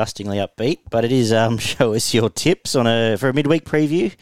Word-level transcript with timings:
disgustingly 0.00 0.38
upbeat. 0.38 0.78
But 0.90 1.04
it 1.04 1.12
is 1.12 1.32
um, 1.32 1.58
show 1.72 1.94
us 1.94 2.12
your 2.14 2.30
tips 2.30 2.74
on 2.74 2.86
a 2.86 3.16
for 3.18 3.28
a 3.28 3.32
midweek 3.34 3.64
preview. 3.64 4.14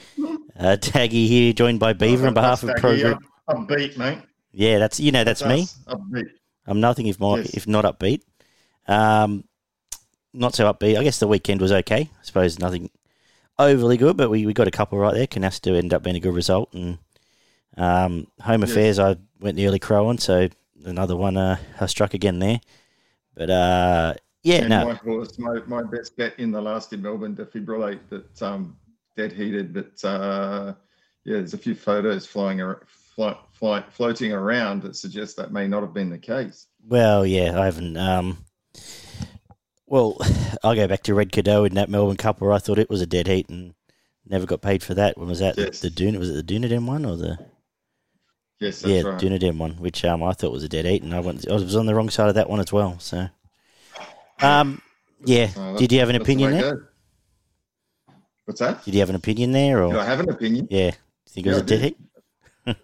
Uh, 0.58 0.76
Taggy 0.76 1.26
here, 1.28 1.52
joined 1.52 1.78
by 1.78 1.92
Beaver 1.92 2.26
on 2.26 2.34
behalf 2.34 2.62
of 2.62 2.74
Pro 2.76 2.96
Group. 2.98 3.18
Upbeat, 3.48 3.96
mate. 3.96 4.18
Yeah, 4.52 4.78
that's 4.78 4.98
you 4.98 5.12
know 5.12 5.24
that's, 5.24 5.40
That's 5.40 5.50
me. 5.88 5.92
Upbeat. 5.92 6.26
I'm 6.66 6.80
nothing 6.80 7.06
if 7.06 7.18
more 7.20 7.38
Yes. 7.38 7.54
if 7.54 7.66
not 7.66 7.84
upbeat. 7.84 8.22
Um, 8.86 9.44
not 10.34 10.54
so 10.54 10.70
upbeat. 10.72 10.98
I 10.98 11.04
guess 11.04 11.18
the 11.20 11.28
weekend 11.28 11.60
was 11.60 11.72
okay. 11.72 12.10
I 12.12 12.22
suppose 12.22 12.58
nothing 12.58 12.90
overly 13.58 13.96
good, 13.96 14.16
but 14.16 14.30
we, 14.30 14.44
we 14.46 14.52
got 14.52 14.68
a 14.68 14.72
couple 14.72 14.98
right 14.98 15.14
there. 15.14 15.26
Canasta 15.26 15.68
ended 15.76 15.94
up 15.94 16.02
being 16.02 16.16
a 16.16 16.20
good 16.20 16.34
result, 16.34 16.72
and 16.74 16.98
um, 17.76 18.26
home 18.40 18.60
Yes. 18.62 18.70
affairs 18.70 18.98
I 18.98 19.16
went 19.40 19.56
the 19.56 19.66
early 19.66 19.78
crow 19.78 20.08
on, 20.08 20.18
so 20.18 20.48
another 20.84 21.16
one 21.16 21.36
uh, 21.36 21.56
I 21.80 21.86
struck 21.86 22.12
again 22.14 22.38
there. 22.40 22.60
But 23.34 23.50
uh, 23.50 24.14
yeah, 24.42 24.56
And 24.56 24.68
no, 24.68 24.86
my 24.86 24.94
horse, 24.94 25.38
my, 25.38 25.60
my 25.66 25.82
best 25.82 26.16
bet 26.16 26.38
in 26.38 26.50
the 26.50 26.60
last 26.60 26.92
in 26.92 27.02
Melbourne, 27.02 27.34
defibrillate, 27.34 28.00
that 28.08 28.42
um, 28.42 28.76
dead 29.16 29.32
heated. 29.32 29.74
But 29.74 30.04
uh, 30.04 30.74
yeah, 31.24 31.38
there's 31.38 31.54
a 31.54 31.58
few 31.58 31.74
photos 31.74 32.26
flying 32.26 32.60
ar- 32.60 32.82
fly, 32.86 33.36
fly, 33.52 33.84
floating 33.90 34.32
around 34.32 34.82
that 34.82 34.96
suggest 34.96 35.36
that 35.36 35.52
may 35.52 35.66
not 35.66 35.82
have 35.82 35.92
been 35.92 36.10
the 36.10 36.18
case. 36.18 36.66
well, 36.86 37.26
yeah, 37.26 37.60
I 37.60 37.64
haven't. 37.64 37.96
Um, 37.96 38.44
well, 39.86 40.16
I'll 40.62 40.74
go 40.74 40.86
back 40.86 41.02
to 41.04 41.14
Red 41.14 41.32
Cadeaux 41.32 41.64
in 41.64 41.74
that 41.74 41.90
Melbourne 41.90 42.16
Cup 42.16 42.40
where 42.40 42.52
I 42.52 42.58
thought 42.58 42.78
it 42.78 42.90
was 42.90 43.00
a 43.00 43.06
dead 43.06 43.26
heat 43.26 43.48
and 43.48 43.74
never 44.26 44.46
got 44.46 44.62
paid 44.62 44.82
for 44.82 44.94
that. 44.94 45.18
When 45.18 45.28
was 45.28 45.40
that? 45.40 45.58
Yes. 45.58 45.80
The, 45.80 45.90
the 45.90 46.04
Duna 46.04 46.18
was 46.18 46.30
it 46.30 46.46
the 46.46 46.54
Dunaden 46.54 46.86
one 46.86 47.04
or 47.04 47.16
the? 47.16 47.38
Yes, 48.60 48.80
that's 48.80 48.92
yeah, 48.92 49.02
right. 49.02 49.20
Dunaden 49.20 49.56
one, 49.58 49.76
which 49.76 50.04
um, 50.04 50.22
I 50.22 50.32
thought 50.32 50.52
was 50.52 50.64
a 50.64 50.68
dead 50.68 50.84
heat, 50.84 51.02
and 51.02 51.14
I 51.14 51.20
went. 51.20 51.48
I 51.48 51.54
was 51.54 51.76
on 51.76 51.86
the 51.86 51.94
wrong 51.94 52.10
side 52.10 52.28
of 52.28 52.34
that 52.34 52.50
one 52.50 52.60
as 52.60 52.72
well. 52.72 52.98
So, 52.98 53.28
um, 54.40 54.80
yeah. 55.24 55.46
That's- 55.46 55.78
Did 55.78 55.92
you 55.92 55.98
have 56.00 56.08
an 56.08 56.14
that's 56.16 56.26
the 56.26 56.32
opinion 56.32 56.52
there? 56.60 56.90
What's 58.44 58.60
that? 58.60 58.84
Did 58.84 58.94
you 58.94 59.00
have 59.00 59.10
an 59.10 59.16
opinion 59.16 59.52
there, 59.52 59.82
or 59.84 59.92
Do 59.92 59.98
I 59.98 60.04
have 60.04 60.20
an 60.20 60.30
opinion? 60.30 60.68
yeah? 60.70 60.92
Think 61.28 61.46
it 61.46 61.50
was 61.50 61.58
Yeah, 61.58 61.62
a 61.62 61.66
did. 61.66 61.80
heat? 61.82 61.96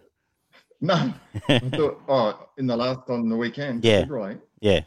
No. 0.80 1.14
I 1.48 1.58
thought, 1.72 2.02
oh, 2.08 2.48
in 2.58 2.66
the 2.66 2.77
last 2.77 3.08
on 3.08 3.28
the 3.30 3.36
weekend. 3.36 3.82
Yeah. 3.84 4.05
Right. 4.06 4.38
Yeah, 4.60 4.80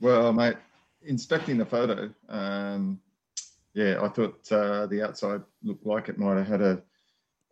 Well, 0.00 0.30
mate, 0.34 0.56
inspecting 1.02 1.56
the 1.56 1.64
photo, 1.64 2.10
um, 2.28 3.00
yeah, 3.72 3.98
I 4.02 4.08
thought 4.08 4.52
uh, 4.52 4.86
the 4.86 5.02
outside 5.02 5.40
looked 5.62 5.86
like 5.86 6.10
it 6.10 6.18
might 6.18 6.36
have 6.36 6.46
had 6.48 6.60
a, 6.60 6.82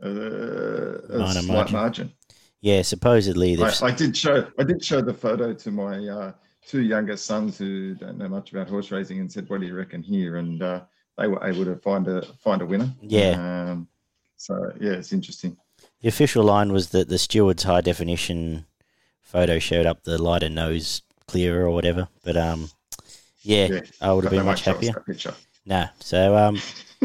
a, 0.02 0.08
a 0.10 1.32
slight 1.32 1.46
margin. 1.46 1.72
margin. 1.76 2.12
yeah. 2.60 2.82
Supposedly, 2.82 3.56
I, 3.62 3.72
I 3.82 3.90
did 3.92 4.14
show 4.16 4.46
I 4.58 4.64
did 4.64 4.84
show 4.84 5.00
the 5.00 5.14
photo 5.14 5.54
to 5.54 5.70
my 5.70 5.96
uh, 6.06 6.32
two 6.66 6.83
younger 6.83 7.16
sons 7.16 7.58
who 7.58 7.94
don't 7.94 8.19
know 8.19 8.28
much 8.28 8.53
about 8.53 8.69
horse 8.69 8.91
racing 8.91 9.20
and 9.20 9.30
said, 9.30 9.48
"What 9.48 9.61
do 9.61 9.66
you 9.66 9.75
reckon 9.75 10.03
here?" 10.03 10.36
And 10.36 10.62
uh, 10.62 10.83
they 11.19 11.27
were 11.28 11.44
able 11.47 11.64
to 11.64 11.77
find 11.77 12.06
a 12.08 12.22
find 12.44 12.62
a 12.62 12.67
winner. 12.67 12.92
Yeah. 13.02 13.70
Um, 13.70 13.89
so 14.36 14.72
yeah, 14.80 14.92
it's 14.92 15.12
interesting. 15.12 15.56
the 16.00 16.08
official 16.08 16.44
line 16.44 16.72
was 16.72 16.91
that 16.91 17.08
the 17.08 17.19
steward's 17.19 17.62
high 17.64 17.80
definition 17.83 18.67
photo 19.20 19.58
showed 19.58 19.86
up 19.86 20.02
the 20.05 20.20
lighter 20.20 20.48
nose 20.48 21.02
clearer 21.27 21.67
or 21.67 21.70
whatever. 21.70 22.08
But 22.25 22.36
um, 22.36 22.70
yeah, 23.42 23.67
Yeah, 23.67 23.80
I 24.00 24.12
would 24.12 24.24
have 24.24 24.33
been 24.33 24.45
much 24.47 24.64
happier. 24.64 24.92
Nah. 25.67 25.89
So 26.00 26.36
um, 26.36 26.58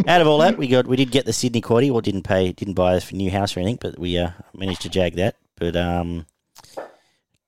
out 0.08 0.22
of 0.22 0.28
all 0.28 0.40
that, 0.40 0.58
we 0.58 0.68
got 0.68 0.88
we 0.88 0.96
did 0.96 1.12
get 1.12 1.26
the 1.26 1.34
Sydney 1.34 1.62
quaddy. 1.62 1.92
Well, 1.92 2.02
didn't 2.02 2.24
pay, 2.24 2.52
didn't 2.52 2.74
buy 2.74 2.96
a 2.96 3.02
new 3.12 3.32
house 3.32 3.56
or 3.56 3.60
anything, 3.60 3.80
but 3.82 4.00
we 4.00 4.18
uh, 4.18 4.32
managed 4.54 4.82
to 4.84 4.90
jag 4.90 5.16
that. 5.16 5.36
But 5.58 5.76
um, 5.76 6.26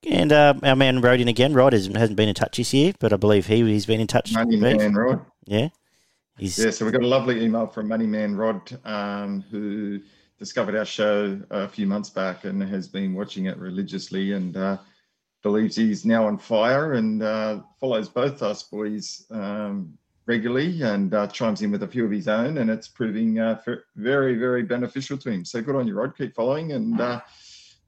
and 0.10 0.32
uh, 0.32 0.54
our 0.64 0.76
man 0.76 1.02
rode 1.02 1.20
in 1.20 1.28
again. 1.28 1.54
Rod 1.54 1.74
hasn't 1.74 1.98
hasn't 1.98 2.18
been 2.18 2.30
in 2.30 2.36
touch 2.36 2.58
this 2.58 2.74
year, 2.74 2.94
but 3.00 3.14
I 3.14 3.18
believe 3.18 3.48
he 3.48 3.62
he's 3.64 3.86
been 3.86 4.00
in 4.00 4.08
touch. 4.08 4.34
Money. 4.34 4.58
Man 4.58 4.94
Rod. 4.94 5.26
Yeah. 5.46 5.70
He's 6.38 6.58
Yeah, 6.58 6.70
so 6.72 6.86
we've 6.86 6.94
got 6.94 7.04
a 7.04 7.08
lovely 7.08 7.44
email 7.44 7.66
from 7.68 7.88
Money 7.88 8.06
Man 8.06 8.36
Rod, 8.36 8.80
um, 8.86 9.44
who 9.50 10.00
discovered 10.38 10.76
our 10.76 10.86
show 10.86 11.40
a 11.50 11.68
few 11.68 11.88
months 11.88 12.12
back 12.12 12.44
and 12.44 12.62
has 12.62 12.88
been 12.88 13.16
watching 13.16 13.46
it 13.46 13.58
religiously 13.58 14.34
and 14.34 14.56
uh, 14.56 14.78
believes 15.42 15.76
he's 15.76 16.06
now 16.06 16.28
on 16.28 16.38
fire 16.38 16.94
and 16.94 17.24
uh, 17.24 17.62
follows 17.80 18.08
both 18.08 18.44
us 18.44 18.62
boys 18.64 19.26
um, 19.32 19.98
regularly 20.28 20.84
and 20.84 21.14
uh, 21.16 21.26
chimes 21.26 21.64
in 21.64 21.72
with 21.72 21.82
a 21.84 21.88
few 21.88 22.06
of 22.06 22.12
his 22.12 22.28
own, 22.28 22.60
and 22.60 22.70
it's 22.70 22.88
proving 22.88 23.40
uh, 23.40 23.60
very, 23.96 24.36
very 24.36 24.62
beneficial 24.62 25.18
to 25.18 25.32
him. 25.32 25.44
So 25.44 25.62
good 25.62 25.76
on 25.76 25.88
you, 25.88 25.96
Rod. 25.96 26.16
Keep 26.16 26.36
following, 26.36 26.74
and 26.74 27.00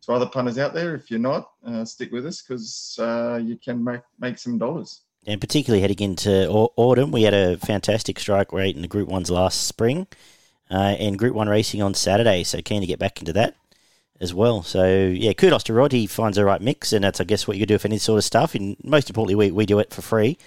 to 0.09 0.16
other 0.16 0.25
punters 0.25 0.58
out 0.58 0.74
there, 0.74 0.96
if 0.96 1.09
you're 1.09 1.20
not, 1.20 1.52
uh, 1.66 1.86
stick 1.86 2.12
with 2.12 2.25
us 2.25 2.42
because 2.42 2.97
uh, 3.00 3.40
you 3.42 3.58
can 3.58 3.84
make 3.84 4.02
make 4.20 4.38
some 4.38 4.58
dollars. 4.58 5.02
and 5.25 5.40
particularly 5.40 5.81
heading 5.81 6.00
into 6.00 6.50
autumn, 6.50 7.12
we 7.12 7.24
had 7.24 7.34
a 7.34 7.58
fantastic 7.58 8.19
strike 8.19 8.52
rate 8.52 8.75
in 8.75 8.81
the 8.81 8.88
Group 8.88 9.08
Ones 9.08 9.30
last 9.30 9.68
spring, 9.68 10.08
uh, 10.72 10.96
and 11.00 11.19
Group 11.19 11.36
One 11.36 11.48
racing 11.48 11.81
on 11.81 11.94
Saturday. 11.94 12.44
So 12.44 12.62
keen 12.62 12.81
to 12.81 12.88
get 12.88 13.00
back 13.00 13.19
into 13.19 13.34
that 13.34 13.56
as 14.19 14.34
well. 14.34 14.64
So 14.64 15.08
yeah, 15.08 15.34
kudos 15.34 15.64
to 15.64 15.74
Rod. 15.74 15.92
He 15.92 16.08
finds 16.08 16.38
the 16.38 16.46
right 16.46 16.62
mix, 16.62 16.92
and 16.92 17.03
that's 17.03 17.22
I 17.22 17.24
guess 17.24 17.48
what 17.48 17.58
you 17.58 17.66
do 17.66 17.78
for 17.78 17.88
any 17.88 18.00
sort 18.00 18.18
of 18.18 18.24
stuff. 18.24 18.56
And 18.56 18.75
most 18.84 19.09
importantly, 19.09 19.36
we, 19.36 19.52
we 19.52 19.66
do 19.66 19.80
it 19.80 19.94
for 19.94 20.02
free. 20.02 20.38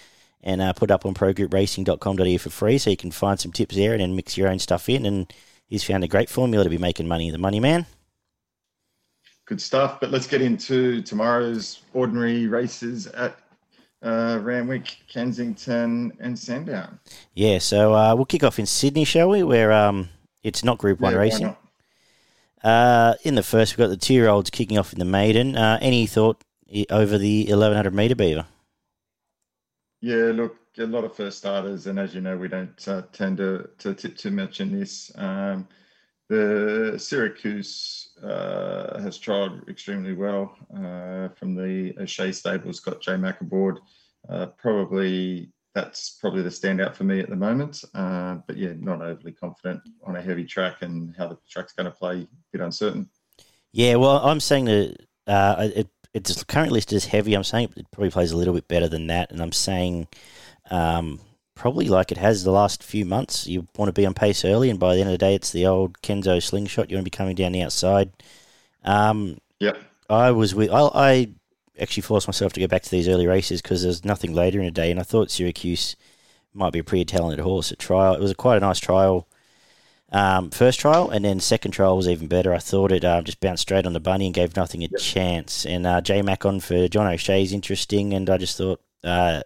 And 0.45 0.61
uh, 0.61 0.73
put 0.73 0.91
up 0.91 1.07
on 1.07 1.15
progroupracing.com.au 1.15 2.39
for 2.39 2.51
free, 2.51 2.77
so 2.77 2.91
you 2.91 2.97
can 2.97 3.13
find 3.13 3.39
some 3.39 3.53
tips 3.53 3.77
there 3.77 3.93
and 3.93 4.01
then 4.01 4.17
mix 4.17 4.37
your 4.37 4.49
own 4.49 4.59
stuff 4.59 4.89
in. 4.89 5.07
And 5.07 5.33
he's 5.69 5.85
found 5.85 6.03
a 6.03 6.09
great 6.09 6.29
formula 6.29 6.65
to 6.65 6.71
be 6.71 6.79
making 6.79 7.07
money. 7.07 7.31
The 7.31 7.39
Money 7.39 7.61
Man. 7.61 7.87
Good 9.53 9.61
stuff. 9.61 10.01
But 10.01 10.11
let's 10.11 10.27
get 10.27 10.41
into 10.41 11.03
tomorrow's 11.03 11.83
ordinary 11.93 12.47
races 12.47 13.07
at 13.09 13.39
uh, 14.03 14.39
Randwick, 14.41 14.97
Kensington, 15.09 16.11
and 16.21 16.39
Sandown. 16.39 16.99
Yeah, 17.35 17.59
so 17.59 17.95
uh, 17.95 18.15
we'll 18.15 18.25
kick 18.25 18.45
off 18.45 18.59
in 18.59 18.65
Sydney, 18.65 19.05
shall 19.05 19.29
we? 19.29 19.43
Where 19.43 19.71
um, 19.71 20.09
it's 20.43 20.65
not 20.65 20.79
Group 20.79 21.01
One 21.01 21.13
Yeah, 21.13 21.19
racing. 21.19 21.57
Uh, 22.65 23.13
in 23.25 23.35
the 23.35 23.43
first, 23.43 23.77
we've 23.77 23.85
got 23.85 23.91
the 23.91 23.99
two-year-olds 23.99 24.49
kicking 24.49 24.79
off 24.79 24.95
in 24.95 24.99
the 24.99 25.05
maiden. 25.05 25.55
Uh, 25.55 25.79
any 25.83 26.07
thought 26.07 26.43
over 26.89 27.19
the 27.19 27.45
1100 27.45 27.95
metre 27.95 28.15
beaver? 28.15 28.47
Yeah, 30.01 30.33
look, 30.33 30.57
a 30.79 30.87
lot 30.87 31.05
of 31.05 31.15
first 31.15 31.37
starters, 31.37 31.87
and 31.87 31.99
as 31.99 32.15
you 32.15 32.23
know, 32.23 32.39
we 32.39 32.49
don't 32.49 32.89
uh, 32.89 33.03
tend 33.13 33.37
to, 33.37 33.69
to 33.81 33.93
tip 33.93 34.17
too 34.17 34.31
much 34.31 34.63
in 34.63 34.73
this. 34.73 35.13
Um, 35.17 35.69
the 36.33 36.99
Syracuse 36.99 38.09
uh, 38.23 38.99
has 39.03 39.19
trialled 39.19 39.69
extremely 39.69 40.15
well 40.15 40.57
uh, 40.75 41.29
from 41.29 41.55
the 41.55 41.95
O'Shea 42.01 42.33
stables. 42.33 42.81
Got 42.81 43.03
J 43.03 43.19
Mac 43.19 43.43
aboard. 43.43 43.81
Uh, 44.29 44.47
probably 44.47 45.53
that's 45.75 46.17
probably 46.21 46.43
the 46.43 46.49
standout 46.49 46.95
for 46.95 47.05
me 47.05 47.21
at 47.21 47.29
the 47.29 47.37
moment. 47.37 47.85
Uh, 47.95 48.37
but 48.47 48.57
yeah, 48.57 48.73
not 48.79 49.03
overly 49.03 49.33
confident 49.33 49.83
on 50.05 50.17
a 50.17 50.23
heavy 50.23 50.45
track 50.45 50.81
and 50.81 51.15
how 51.17 51.29
the 51.29 51.37
track's 51.51 51.75
going 51.75 51.91
to 51.91 51.91
play. 51.91 52.23
A 52.23 52.29
bit 52.51 52.63
uncertain. 52.63 53.11
Yeah, 53.73 53.97
well, 53.97 54.19
I'm 54.19 54.41
saying 54.41 54.65
that 54.67 54.97
uh, 55.27 55.69
it, 55.77 55.89
it's 56.15 56.43
currently 56.45 56.75
listed 56.75 56.97
as 56.97 57.05
heavy. 57.05 57.35
I'm 57.35 57.45
saying 57.45 57.75
it 57.77 57.91
probably 57.91 58.11
plays 58.11 58.33
a 58.33 58.37
little 58.39 58.55
bit 58.55 58.69
better 58.69 58.89
than 58.89 59.07
that, 59.09 59.31
and 59.33 59.43
I'm 59.43 59.53
saying 59.53 60.09
um, 60.71 61.21
probably 61.63 61.89
like 61.89 62.11
it 62.11 62.19
has 62.19 62.43
the 62.43 62.51
last 62.51 62.83
few 62.83 63.05
months. 63.05 63.47
You 63.47 63.69
want 63.79 63.89
to 63.89 63.93
be 63.93 64.05
on 64.05 64.15
pace 64.15 64.45
early, 64.45 64.69
and 64.69 64.81
by 64.81 64.97
the 64.97 65.01
end 65.01 65.11
of 65.11 65.15
the 65.15 65.19
day, 65.19 65.37
it's 65.37 65.53
the 65.53 65.65
old 65.65 66.03
Kenzo 66.03 66.43
slingshot. 66.43 66.91
You 66.91 66.97
want 66.97 67.05
to 67.05 67.11
be 67.11 67.17
coming 67.17 67.37
down 67.37 67.53
the 67.53 67.63
outside. 67.63 68.11
Um, 68.85 69.39
Yep. 69.61 69.79
I 70.11 70.33
was 70.33 70.57
with. 70.57 70.71
I, 70.73 70.89
I 70.93 71.29
actually 71.79 72.03
forced 72.03 72.27
myself 72.27 72.53
to 72.55 72.61
go 72.61 72.67
back 72.67 72.83
to 72.83 72.91
these 72.91 73.07
early 73.07 73.29
races 73.29 73.63
because 73.63 73.85
there's 73.85 74.05
nothing 74.05 74.35
later 74.35 74.59
in 74.59 74.65
the 74.65 74.73
day, 74.73 74.91
and 74.91 74.99
I 74.99 75.05
thought 75.05 75.31
Syracuse 75.31 75.95
might 76.53 76.73
be 76.73 76.81
a 76.81 76.85
pretty 76.85 77.05
talented 77.05 77.39
horse 77.39 77.71
at 77.71 77.79
trial. 77.79 78.15
It 78.15 78.21
was 78.21 78.33
a, 78.33 78.35
quite 78.35 78.57
a 78.57 78.61
nice 78.61 78.81
trial, 78.81 79.29
um, 80.11 80.51
first 80.51 80.81
trial, 80.81 81.11
and 81.11 81.25
then 81.25 81.39
second 81.39 81.71
trial 81.71 81.97
was 81.97 82.09
even 82.09 82.27
better. 82.27 82.53
I 82.53 82.59
thought 82.59 82.91
it 82.91 83.05
uh, 83.05 83.23
just 83.23 83.39
bounced 83.39 83.63
straight 83.63 83.87
on 83.87 83.93
the 83.93 84.01
bunny 84.01 84.27
and 84.27 84.35
gave 84.35 84.57
nothing 84.57 84.83
a 84.83 84.89
chance. 84.99 85.65
And 85.65 85.87
uh, 85.87 86.01
J 86.01 86.23
Mac 86.23 86.45
on 86.45 86.59
for 86.59 86.89
John 86.89 87.07
O'Shea 87.07 87.45
is 87.45 87.53
interesting, 87.53 88.15
and 88.15 88.29
I 88.29 88.37
just 88.37 88.59
thought 88.59 88.81
uh, 89.05 89.43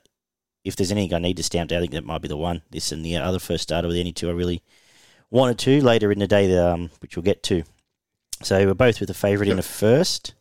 if 0.66 0.74
there's 0.74 0.90
anything 0.90 1.14
I 1.14 1.20
need 1.20 1.36
to 1.36 1.44
stamp 1.44 1.70
out, 1.70 1.78
I 1.78 1.80
think 1.80 1.92
that 1.92 2.04
might 2.04 2.22
be 2.22 2.28
the 2.28 2.36
one. 2.36 2.62
This 2.70 2.90
and 2.90 3.04
the 3.04 3.16
other 3.16 3.38
first 3.38 3.62
starter 3.62 3.86
with 3.86 3.96
any 3.96 4.12
two 4.12 4.28
I 4.28 4.32
really 4.32 4.62
wanted 5.30 5.58
to 5.60 5.80
later 5.80 6.10
in 6.10 6.18
the 6.18 6.26
day, 6.26 6.58
um, 6.58 6.90
which 7.00 7.16
we'll 7.16 7.22
get 7.22 7.44
to. 7.44 7.62
So 8.42 8.66
we're 8.66 8.74
both 8.74 8.98
with 8.98 9.06
the 9.06 9.14
favourite 9.14 9.48
in 9.48 9.56
the 9.56 9.62
first. 9.62 10.34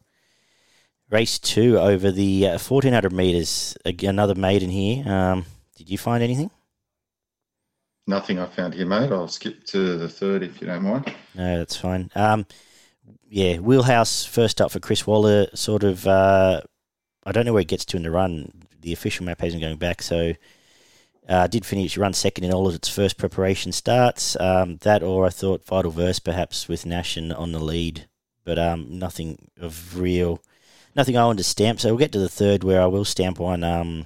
Race 1.11 1.37
two 1.37 1.77
over 1.77 2.11
the 2.11 2.47
uh, 2.47 2.51
1400 2.57 3.13
metres. 3.13 3.77
Another 3.85 4.33
maiden 4.33 4.71
here. 4.71 5.07
Um, 5.07 5.45
did 5.77 5.91
you 5.91 5.99
find 5.99 6.23
anything? 6.23 6.49
Nothing 8.07 8.39
I 8.39 8.47
found 8.47 8.73
here, 8.73 8.87
mate. 8.87 9.11
I'll 9.11 9.27
skip 9.27 9.63
to 9.65 9.97
the 9.97 10.09
third 10.09 10.41
if 10.41 10.59
you 10.59 10.67
don't 10.67 10.83
mind. 10.83 11.13
No, 11.35 11.59
that's 11.59 11.77
fine. 11.77 12.09
Um, 12.15 12.47
yeah, 13.29 13.57
wheelhouse 13.59 14.25
first 14.25 14.59
up 14.59 14.71
for 14.71 14.79
Chris 14.79 15.05
Waller. 15.05 15.47
Sort 15.53 15.83
of. 15.83 16.07
Uh, 16.07 16.61
I 17.27 17.31
don't 17.31 17.45
know 17.45 17.53
where 17.53 17.61
it 17.61 17.67
gets 17.67 17.85
to 17.85 17.97
in 17.97 18.03
the 18.03 18.11
run. 18.11 18.64
The 18.85 18.93
official 18.93 19.25
map 19.25 19.41
hasn't 19.41 19.63
going 19.63 19.77
back, 19.77 20.03
so 20.03 20.33
uh, 21.27 21.47
did 21.47 21.65
finish 21.65 21.97
run 21.97 22.13
second 22.13 22.43
in 22.43 22.53
all 22.53 22.67
of 22.67 22.75
its 22.75 22.87
first 22.87 23.17
preparation 23.17 23.71
starts. 23.71 24.39
Um, 24.39 24.77
that, 24.83 25.01
or 25.01 25.25
I 25.25 25.29
thought 25.29 25.65
Vital 25.65 25.89
Verse 25.89 26.19
perhaps 26.19 26.67
with 26.67 26.85
Nash 26.85 27.17
in- 27.17 27.31
on 27.31 27.51
the 27.51 27.59
lead, 27.59 28.07
but 28.43 28.59
um, 28.59 28.85
nothing 28.99 29.49
of 29.59 29.99
real, 29.99 30.39
nothing 30.95 31.17
I 31.17 31.25
wanted 31.25 31.39
to 31.39 31.43
stamp. 31.45 31.79
So 31.79 31.89
we'll 31.89 31.97
get 31.97 32.11
to 32.11 32.19
the 32.19 32.29
third 32.29 32.63
where 32.63 32.79
I 32.79 32.85
will 32.85 33.05
stamp 33.05 33.39
one 33.39 33.63
um, 33.63 34.05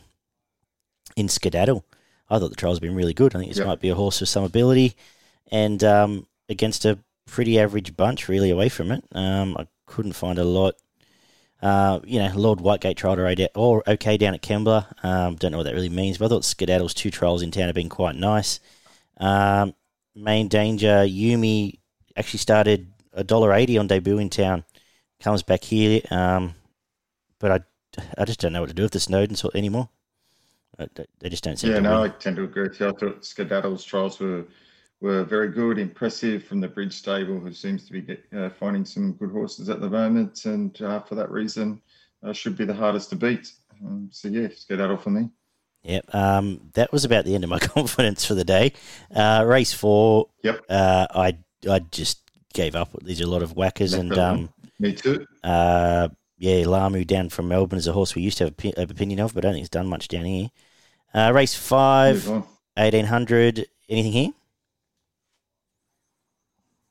in 1.17 1.27
Skedaddle. 1.27 1.83
I 2.29 2.39
thought 2.39 2.51
the 2.51 2.55
trial's 2.55 2.79
been 2.79 2.95
really 2.95 3.13
good. 3.13 3.35
I 3.35 3.39
think 3.39 3.51
this 3.51 3.57
Yep. 3.57 3.67
might 3.67 3.81
be 3.81 3.89
a 3.89 3.95
horse 3.95 4.21
with 4.21 4.29
some 4.29 4.45
ability, 4.45 4.95
and 5.51 5.83
um, 5.83 6.25
against 6.47 6.85
a 6.85 6.99
pretty 7.25 7.59
average 7.59 7.97
bunch, 7.97 8.29
really 8.29 8.49
away 8.49 8.69
from 8.69 8.93
it. 8.93 9.03
Um, 9.11 9.57
I 9.59 9.67
couldn't 9.87 10.13
find 10.13 10.39
a 10.39 10.45
lot. 10.45 10.75
Uh, 11.61 11.99
you 12.05 12.19
know, 12.19 12.31
Lord 12.35 12.59
Whitegate 12.59 12.95
trialled 12.95 13.17
her 13.17 13.47
or 13.55 13.83
okay 13.87 14.17
down 14.17 14.33
at 14.33 14.41
Kembla. 14.41 15.03
Um, 15.03 15.35
don't 15.35 15.51
know 15.51 15.57
what 15.57 15.65
that 15.65 15.73
really 15.73 15.89
means, 15.89 16.17
but 16.17 16.25
I 16.25 16.29
thought 16.29 16.45
Skedaddle's 16.45 16.93
two 16.93 17.11
trials 17.11 17.41
in 17.41 17.51
town 17.51 17.65
have 17.65 17.75
been 17.75 17.89
quite 17.89 18.15
nice. 18.15 18.59
Um, 19.17 19.73
main 20.15 20.47
danger, 20.47 21.03
Yumi 21.05 21.79
actually 22.15 22.39
started 22.39 22.91
a 23.13 23.23
dollar 23.23 23.53
eighty 23.53 23.77
on 23.77 23.87
debut 23.87 24.19
in 24.19 24.29
town. 24.29 24.63
Comes 25.19 25.43
back 25.43 25.63
here, 25.63 26.01
um, 26.11 26.55
but 27.39 27.51
I, 27.51 28.01
I 28.21 28.25
just 28.25 28.39
don't 28.39 28.53
know 28.53 28.61
what 28.61 28.69
to 28.69 28.75
do 28.75 28.83
with 28.83 28.93
the 28.93 28.99
Snowden 28.99 29.35
sort 29.35 29.55
anymore. 29.55 29.89
I- 30.79 30.87
They 31.19 31.29
just 31.29 31.43
don't 31.43 31.57
seem 31.59 31.71
Yeah, 31.71 31.75
to 31.75 31.81
no, 31.81 32.03
I 32.03 32.09
tend 32.09 32.37
to 32.37 32.43
agree 32.43 32.63
with 32.63 32.79
you. 32.79 32.87
I 32.87 32.91
thought 32.91 33.25
Skedaddle's 33.25 33.83
trials 33.83 34.19
were 34.19 34.45
were 35.01 35.23
very 35.23 35.49
good, 35.49 35.77
impressive 35.77 36.43
from 36.43 36.59
the 36.59 36.67
Bridge 36.67 36.93
stable, 36.93 37.39
who 37.39 37.53
seems 37.53 37.85
to 37.85 37.93
be 37.93 38.01
get, 38.01 38.23
uh, 38.35 38.49
finding 38.49 38.85
some 38.85 39.13
good 39.13 39.31
horses 39.31 39.69
at 39.69 39.79
the 39.81 39.89
moment, 39.89 40.45
and 40.45 40.81
uh, 40.81 40.99
for 41.01 41.15
that 41.15 41.31
reason, 41.31 41.81
uh, 42.23 42.33
should 42.33 42.57
be 42.57 42.65
the 42.65 42.73
hardest 42.73 43.09
to 43.11 43.15
beat. 43.15 43.51
Um, 43.85 44.09
so 44.11 44.27
yeah, 44.27 44.49
Skedaddle 44.53 44.97
for 44.97 45.09
me. 45.09 45.29
Yep. 45.83 46.13
Um, 46.13 46.71
that 46.73 46.91
was 46.91 47.05
about 47.05 47.23
the 47.23 47.35
end 47.35 47.43
of 47.45 47.49
my 47.49 47.59
confidence 47.77 48.25
for 48.25 48.33
the 48.33 48.43
day. 48.43 48.73
Uh, 49.15 49.45
race 49.47 49.71
four. 49.71 50.27
Yep. 50.43 50.65
Uh, 50.69 51.07
I 51.15 51.37
I 51.69 51.79
just 51.79 52.19
gave 52.53 52.75
up. 52.75 52.89
There's 53.01 53.21
a 53.21 53.27
lot 53.27 53.43
of 53.43 53.55
whackers 53.55 53.93
and 53.93 54.17
um, 54.17 54.49
Me 54.79 54.93
too. 54.93 55.25
uh, 55.43 56.09
yeah, 56.37 56.65
Lamu 56.65 57.05
down 57.05 57.29
from 57.29 57.47
Melbourne 57.47 57.79
is 57.79 57.87
a 57.87 57.93
horse 57.93 58.15
we 58.15 58.21
used 58.21 58.37
to 58.39 58.45
have 58.45 58.75
have 58.77 58.91
opinion 58.91 59.19
of, 59.21 59.33
but 59.33 59.45
I 59.45 59.47
don't 59.47 59.53
think 59.53 59.63
it's 59.63 59.69
done 59.69 59.87
much 59.87 60.09
down 60.09 60.25
here. 60.25 60.49
Uh, 61.13 61.31
race 61.33 61.55
five, 61.55 62.27
1800. 62.27 63.65
Anything 63.89 64.11
here? 64.11 64.29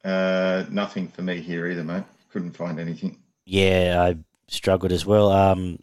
Uh, 0.05 0.65
nothing 0.71 1.09
for 1.09 1.23
me 1.23 1.41
here 1.41 1.69
either, 1.69 1.85
mate. 1.85 2.05
Couldn't 2.31 2.53
find 2.57 2.79
anything. 2.79 3.19
Yeah, 3.45 3.97
I 4.01 4.17
struggled 4.49 4.93
as 4.93 5.05
well. 5.07 5.31
Um, 5.33 5.79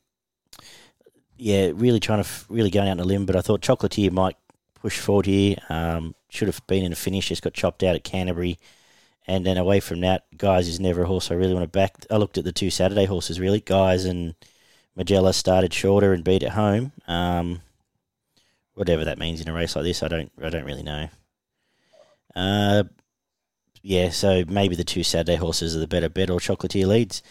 yeah, 1.38 1.72
really 1.74 2.00
trying 2.00 2.24
to 2.24 2.30
really 2.50 2.70
going 2.70 2.88
out 2.88 3.00
on 3.00 3.00
a 3.00 3.04
limb, 3.04 3.26
but 3.26 3.36
I 3.36 3.42
thought 3.42 3.62
Chocolatier 3.62 4.12
might 4.12 4.38
push 4.76 5.00
forward 5.00 5.26
here. 5.26 5.56
Um, 5.70 6.16
should 6.30 6.48
have 6.48 6.66
been 6.68 6.84
in 6.84 6.92
a 6.92 6.96
finish, 6.96 7.30
just 7.30 7.42
got 7.42 7.54
chopped 7.54 7.84
out 7.84 7.96
at 7.96 8.04
Canterbury, 8.04 8.58
and 9.28 9.46
then 9.46 9.58
away 9.58 9.80
from 9.80 10.02
that, 10.02 10.26
guys 10.38 10.68
is 10.68 10.80
never 10.80 11.04
a 11.04 11.08
horse 11.08 11.32
I 11.32 11.36
really 11.36 11.54
want 11.54 11.64
to 11.64 11.68
back. 11.68 12.06
I 12.10 12.18
looked 12.18 12.38
at 12.38 12.44
the 12.44 12.52
two 12.52 12.70
Saturday 12.70 13.06
horses 13.06 13.40
really, 13.40 13.62
guys 13.62 14.06
and 14.06 14.36
Magella 14.98 15.34
started 15.34 15.74
shorter 15.74 16.14
and 16.14 16.24
beat 16.24 16.44
at 16.44 16.52
home. 16.52 16.94
Um, 17.08 17.62
whatever 18.76 19.06
that 19.06 19.20
means 19.20 19.42
in 19.42 19.50
a 19.50 19.54
race 19.54 19.76
like 19.76 19.84
this, 19.84 20.04
I 20.04 20.08
don't 20.08 20.32
I 20.42 20.50
don't 20.50 20.66
really 20.66 20.84
know. 20.84 21.10
Uh, 22.36 22.84
yeah, 23.86 24.10
so 24.10 24.44
maybe 24.48 24.76
the 24.76 24.84
two 24.84 25.04
Saturday 25.04 25.36
horses 25.36 25.76
are 25.76 25.80
the 25.80 25.88
better 25.88 26.10
bet 26.10 26.32
or 26.32 26.40
Chocolatier 26.40 26.88
leads. 26.88 27.22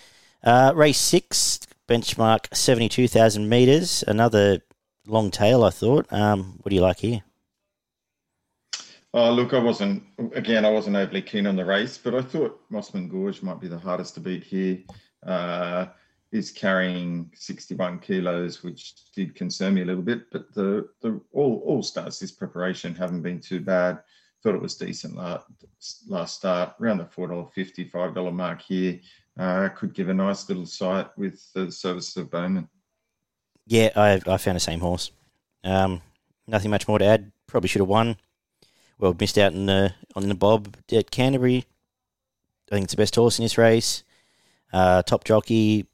Uh, 0.45 0.73
race 0.77 0.99
six, 0.99 1.59
benchmark 1.89 2.55
72,000 2.55 3.49
metres. 3.49 4.05
Another 4.07 4.61
long 5.05 5.33
tail, 5.33 5.65
I 5.65 5.71
thought. 5.71 6.07
Um, 6.13 6.55
what 6.63 6.71
do 6.71 6.77
you 6.77 6.81
like 6.81 7.01
here? 7.01 7.25
Oh, 9.13 9.33
look, 9.33 9.53
I 9.53 9.59
wasn't, 9.59 10.05
again, 10.33 10.65
I 10.65 10.71
wasn't 10.71 10.95
overly 10.95 11.23
keen 11.23 11.49
on 11.49 11.57
the 11.57 11.65
race, 11.65 11.99
but 11.99 12.15
I 12.15 12.23
thought 12.23 12.61
Mossman 12.71 13.09
Gorge 13.09 13.43
might 13.43 13.61
be 13.61 13.69
the 13.69 13.79
hardest 13.79 14.15
to 14.15 14.21
beat 14.21 14.45
here. 14.45 14.79
Uh, 15.27 15.87
he's 16.31 16.53
carrying 16.53 17.33
61 17.35 17.99
kilos, 17.99 18.63
which 18.63 18.95
did 19.13 19.35
concern 19.35 19.75
me 19.75 19.83
a 19.83 19.87
little 19.87 20.03
bit, 20.03 20.31
but 20.31 20.55
the, 20.55 20.89
the 21.01 21.21
all, 21.33 21.63
all 21.67 21.83
starts 21.83 22.21
this 22.21 22.33
preparation 22.33 22.95
haven't 22.95 23.23
been 23.23 23.41
too 23.41 23.59
bad. 23.59 23.99
Thought 24.45 24.57
it 24.57 24.61
was 24.61 24.75
decent 24.75 25.17
last, 25.17 25.47
last 26.07 26.37
start, 26.37 26.75
around 26.79 26.99
the 26.99 27.05
$4.50, 27.05 27.91
$5 27.91 28.33
mark 28.35 28.61
here. 28.61 29.01
Uh, 29.39 29.71
could 29.71 29.95
give 29.95 30.11
a 30.11 30.15
nice 30.15 30.47
little 30.51 30.67
sight 30.67 31.07
with 31.17 31.43
the 31.55 31.73
services 31.73 32.15
of 32.19 32.31
Bowman. 32.31 32.69
Yeah, 33.67 33.89
I, 33.97 34.21
I 34.27 34.37
found 34.37 34.57
the 34.57 34.61
same 34.61 34.81
horse. 34.81 35.13
Um, 35.65 36.03
nothing 36.47 36.71
much 36.71 36.87
more 36.87 36.99
to 36.99 37.07
add. 37.07 37.33
Probably 37.47 37.69
should 37.69 37.81
have 37.81 37.89
won. 37.89 38.19
Well, 38.99 39.17
missed 39.19 39.39
out 39.39 39.55
in 39.55 39.65
the, 39.65 39.95
on 40.15 40.29
the 40.29 40.35
bob 40.35 40.77
at 40.93 41.11
Canterbury. 41.11 41.65
I 42.71 42.75
think 42.75 42.85
it's 42.85 42.93
the 42.93 42.99
best 42.99 43.17
horse 43.17 43.39
in 43.39 43.47
this 43.47 43.57
race. 43.57 44.05
Uh, 44.75 45.03
top 45.03 45.25
jockey, 45.25 45.87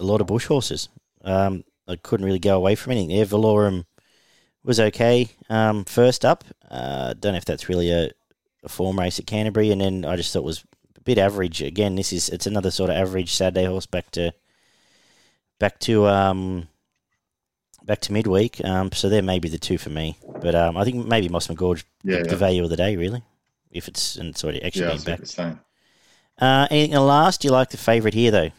a 0.00 0.04
lot 0.04 0.20
of 0.20 0.26
bush 0.26 0.46
horses. 0.46 0.88
Um, 1.22 1.62
I 1.86 1.94
couldn't 1.94 2.26
really 2.26 2.40
go 2.40 2.56
away 2.56 2.74
from 2.74 2.90
anything 2.92 3.16
there. 3.16 3.26
Valorum 3.26 3.84
was 4.64 4.80
okay 4.80 5.28
um, 5.48 5.84
first 5.84 6.24
up. 6.24 6.44
Uh, 6.70 7.14
don't 7.14 7.32
know 7.32 7.38
if 7.38 7.44
that's 7.44 7.68
really 7.68 7.90
a, 7.90 8.10
a 8.62 8.68
form 8.68 8.98
race 8.98 9.18
at 9.18 9.26
Canterbury, 9.26 9.70
and 9.70 9.80
then 9.80 10.04
I 10.04 10.16
just 10.16 10.32
thought 10.32 10.40
it 10.40 10.44
was 10.44 10.64
a 10.96 11.00
bit 11.00 11.18
average. 11.18 11.62
Again, 11.62 11.94
this 11.96 12.12
is 12.12 12.28
it's 12.28 12.46
another 12.46 12.70
sort 12.70 12.90
of 12.90 12.96
average 12.96 13.32
Saturday 13.32 13.66
horse 13.66 13.86
back 13.86 14.10
to 14.12 14.32
back 15.58 15.78
to 15.80 16.06
um, 16.06 16.68
back 17.84 18.00
to 18.00 18.12
midweek. 18.12 18.64
Um, 18.64 18.90
so 18.92 19.08
there 19.08 19.22
may 19.22 19.38
be 19.38 19.48
the 19.48 19.58
two 19.58 19.78
for 19.78 19.90
me, 19.90 20.16
but 20.40 20.54
um, 20.54 20.76
I 20.76 20.84
think 20.84 21.06
maybe 21.06 21.28
Mossman 21.28 21.56
Gorge 21.56 21.84
Yeah, 22.02 22.22
the 22.22 22.30
yeah, 22.30 22.36
value 22.36 22.64
of 22.64 22.70
the 22.70 22.76
day 22.76 22.96
really, 22.96 23.22
if 23.70 23.86
it's 23.86 24.16
and 24.16 24.30
it's 24.30 24.42
already 24.42 24.62
actually 24.62 24.86
yeah 24.86 24.96
been 24.96 25.04
back. 25.04 25.20
you're. 25.38 25.58
Uh, 26.36 26.66
anything 26.70 26.98
last? 26.98 27.42
Do 27.42 27.48
you 27.48 27.52
like 27.52 27.70
the 27.70 27.76
favourite 27.76 28.14
here 28.14 28.30
though? 28.30 28.50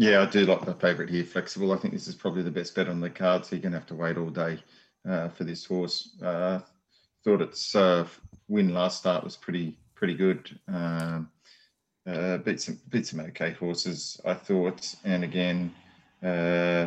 Yeah, 0.00 0.22
I 0.22 0.26
do 0.26 0.46
like 0.46 0.64
the 0.64 0.74
favourite 0.74 1.10
here, 1.10 1.24
flexible. 1.24 1.72
I 1.72 1.76
think 1.76 1.92
this 1.92 2.06
is 2.06 2.14
probably 2.14 2.44
the 2.44 2.52
best 2.52 2.72
bet 2.72 2.88
on 2.88 3.00
the 3.00 3.10
card, 3.10 3.44
so 3.44 3.56
you're 3.56 3.62
going 3.62 3.72
to 3.72 3.78
have 3.78 3.88
to 3.88 3.96
wait 3.96 4.16
all 4.16 4.30
day 4.30 4.62
uh, 5.08 5.28
for 5.30 5.42
this 5.42 5.64
horse. 5.64 6.10
Uh, 6.22 6.60
thought 7.24 7.42
its 7.42 7.74
uh, 7.74 8.06
win 8.46 8.72
last 8.72 8.98
start 8.98 9.24
was 9.24 9.34
pretty 9.34 9.76
pretty 9.96 10.14
good. 10.14 10.56
Um, 10.68 11.28
uh, 12.08 12.38
beat 12.38 12.60
some 12.60 12.78
beat 12.90 13.08
some 13.08 13.18
okay 13.18 13.50
horses, 13.50 14.20
I 14.24 14.34
thought, 14.34 14.94
and 15.02 15.24
again, 15.24 15.74
uh, 16.22 16.86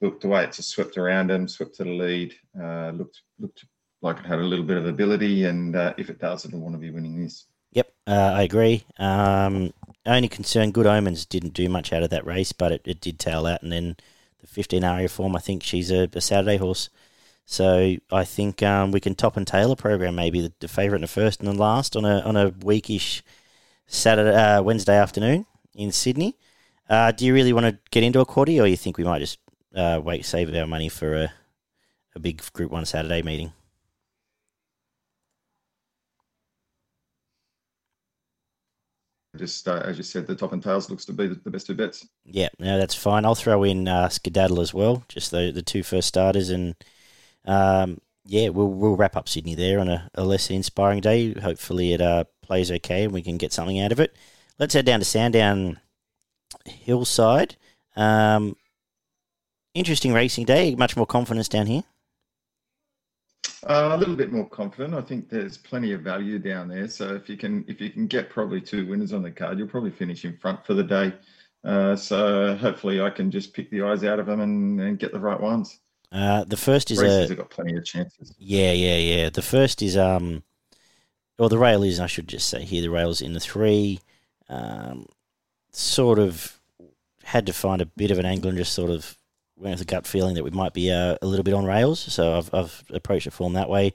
looked 0.00 0.22
the 0.22 0.28
way 0.28 0.44
it 0.44 0.54
just 0.54 0.70
swept 0.70 0.96
around 0.96 1.30
him, 1.30 1.48
swept 1.48 1.74
to 1.74 1.84
the 1.84 1.90
lead. 1.90 2.34
Uh, 2.58 2.92
looked 2.92 3.20
looked 3.38 3.66
like 4.00 4.18
it 4.18 4.24
had 4.24 4.38
a 4.38 4.42
little 4.42 4.64
bit 4.64 4.78
of 4.78 4.86
ability, 4.86 5.44
and 5.44 5.76
if 5.98 6.08
it 6.08 6.20
does, 6.20 6.46
it'll 6.46 6.60
want 6.60 6.74
to 6.74 6.78
be 6.78 6.90
winning 6.90 7.22
this. 7.22 7.44
Yep, 7.72 7.92
I 8.06 8.44
agree. 8.44 8.82
Um, 8.98 9.74
only 10.06 10.28
concern, 10.28 10.70
Good 10.70 10.86
Omens 10.86 11.26
didn't 11.26 11.54
do 11.54 11.68
much 11.68 11.92
out 11.92 12.02
of 12.02 12.10
that 12.10 12.26
race, 12.26 12.52
but 12.52 12.72
it, 12.72 12.82
it 12.84 13.00
did 13.00 13.18
tail 13.18 13.46
out. 13.46 13.62
And 13.62 13.72
then 13.72 13.96
the 14.40 14.46
15 14.46 14.84
aria 14.84 15.08
form, 15.08 15.36
I 15.36 15.40
think 15.40 15.62
she's 15.62 15.90
a, 15.90 16.08
a 16.12 16.20
Saturday 16.20 16.56
horse. 16.56 16.90
So 17.44 17.96
I 18.10 18.24
think 18.24 18.62
um, 18.62 18.90
we 18.90 19.00
can 19.00 19.14
top 19.14 19.36
and 19.36 19.46
tail 19.46 19.70
a 19.70 19.76
program, 19.76 20.16
maybe 20.16 20.40
the, 20.40 20.52
the 20.60 20.68
favourite 20.68 20.96
and 20.96 21.04
the 21.04 21.08
first 21.08 21.40
and 21.40 21.48
the 21.48 21.54
last 21.54 21.96
on 21.96 22.04
a 22.04 22.18
on 22.20 22.36
a 22.36 22.50
weekish 22.50 23.22
Saturday 23.86 24.34
uh, 24.34 24.62
Wednesday 24.62 24.96
afternoon 24.96 25.46
in 25.76 25.92
Sydney. 25.92 26.36
Uh, 26.88 27.12
do 27.12 27.24
you 27.24 27.32
really 27.32 27.52
want 27.52 27.66
to 27.66 27.78
get 27.90 28.02
into 28.02 28.18
a 28.18 28.26
quaddy, 28.26 28.60
or 28.60 28.66
you 28.66 28.76
think 28.76 28.98
we 28.98 29.04
might 29.04 29.20
just 29.20 29.38
uh, 29.76 30.00
wait 30.02 30.24
save 30.24 30.52
our 30.56 30.66
money 30.66 30.88
for 30.88 31.14
a 31.14 31.32
a 32.16 32.18
big 32.18 32.42
Group 32.52 32.72
One 32.72 32.84
Saturday 32.84 33.22
meeting? 33.22 33.52
Just 39.36 39.68
uh, 39.68 39.82
as 39.84 39.96
you 39.96 40.02
said, 40.02 40.26
the 40.26 40.34
top 40.34 40.52
and 40.52 40.62
tails 40.62 40.90
looks 40.90 41.04
to 41.06 41.12
be 41.12 41.28
the, 41.28 41.50
best 41.50 41.66
two 41.66 41.74
bets. 41.74 42.06
Yeah, 42.24 42.48
no, 42.58 42.78
that's 42.78 42.94
fine. 42.94 43.24
I'll 43.24 43.34
throw 43.34 43.62
in 43.62 43.86
uh, 43.88 44.08
Skedaddle 44.08 44.60
as 44.60 44.74
well, 44.74 45.04
just 45.08 45.30
the 45.30 45.50
the 45.52 45.62
two 45.62 45.82
first 45.82 46.08
starters, 46.08 46.50
and 46.50 46.74
um, 47.44 48.00
yeah, 48.24 48.48
we'll 48.48 48.68
we'll 48.68 48.96
wrap 48.96 49.16
up 49.16 49.28
Sydney 49.28 49.54
there 49.54 49.78
on 49.78 49.88
a, 49.88 50.10
a 50.14 50.24
less 50.24 50.50
inspiring 50.50 51.00
day. 51.00 51.32
Hopefully, 51.34 51.92
it 51.92 52.00
uh, 52.00 52.24
plays 52.42 52.70
okay 52.70 53.04
and 53.04 53.12
we 53.12 53.22
can 53.22 53.36
get 53.36 53.52
something 53.52 53.80
out 53.80 53.92
of 53.92 54.00
it. 54.00 54.16
Let's 54.58 54.74
head 54.74 54.86
down 54.86 55.00
to 55.00 55.04
Sandown 55.04 55.80
Hillside. 56.64 57.56
Um, 57.94 58.56
interesting 59.74 60.12
racing 60.12 60.44
day. 60.44 60.74
Much 60.74 60.96
more 60.96 61.06
confidence 61.06 61.48
down 61.48 61.66
here. 61.66 61.84
Uh, 63.68 63.90
a 63.92 63.96
little 63.96 64.16
bit 64.16 64.32
more 64.32 64.48
confident. 64.48 64.94
I 64.94 65.00
think 65.00 65.28
there's 65.28 65.56
plenty 65.56 65.92
of 65.92 66.02
value 66.02 66.38
down 66.38 66.68
there. 66.68 66.88
So 66.88 67.14
if 67.14 67.28
you 67.28 67.36
can, 67.36 67.64
if 67.66 67.80
you 67.80 67.90
can 67.90 68.06
get 68.06 68.30
probably 68.30 68.60
two 68.60 68.86
winners 68.86 69.12
on 69.12 69.22
the 69.22 69.30
card, 69.30 69.58
you'll 69.58 69.68
probably 69.68 69.90
finish 69.90 70.24
in 70.24 70.36
front 70.36 70.64
for 70.64 70.74
the 70.74 70.84
day. 70.84 71.12
Uh, 71.64 71.96
so 71.96 72.54
hopefully 72.54 73.00
I 73.00 73.10
can 73.10 73.30
just 73.30 73.52
pick 73.52 73.70
the 73.70 73.82
eyes 73.82 74.04
out 74.04 74.20
of 74.20 74.26
them 74.26 74.40
and, 74.40 74.80
and 74.80 74.98
get 74.98 75.12
the 75.12 75.18
right 75.18 75.40
ones. 75.40 75.80
Uh, 76.12 76.44
the 76.44 76.56
first 76.56 76.90
is 76.90 76.98
Races 76.98 77.26
a 77.26 77.28
have 77.28 77.38
got 77.38 77.50
plenty 77.50 77.76
of 77.76 77.84
chances. 77.84 78.34
Yeah, 78.38 78.72
yeah, 78.72 78.96
yeah. 78.96 79.30
The 79.30 79.42
first 79.42 79.82
is 79.82 79.96
um, 79.96 80.44
or 81.38 81.48
the 81.48 81.58
rail 81.58 81.82
is. 81.82 81.98
I 81.98 82.06
should 82.06 82.28
just 82.28 82.48
say 82.48 82.64
here, 82.64 82.82
the 82.82 82.90
rail's 82.90 83.20
in 83.20 83.32
the 83.32 83.40
three. 83.40 84.00
Um, 84.48 85.06
sort 85.72 86.18
of 86.18 86.58
had 87.24 87.46
to 87.46 87.52
find 87.52 87.82
a 87.82 87.86
bit 87.86 88.12
of 88.12 88.18
an 88.18 88.26
angle 88.26 88.48
and 88.48 88.58
just 88.58 88.72
sort 88.72 88.90
of 88.90 89.18
went 89.56 89.74
with 89.74 89.82
a 89.82 89.90
gut 89.90 90.06
feeling 90.06 90.34
that 90.34 90.44
we 90.44 90.50
might 90.50 90.74
be 90.74 90.90
uh, 90.90 91.16
a 91.22 91.26
little 91.26 91.44
bit 91.44 91.54
on 91.54 91.64
rails. 91.64 92.00
So 92.00 92.36
I've 92.38 92.52
I've 92.54 92.84
approached 92.90 93.24
the 93.26 93.30
form 93.30 93.54
that 93.54 93.70
way. 93.70 93.94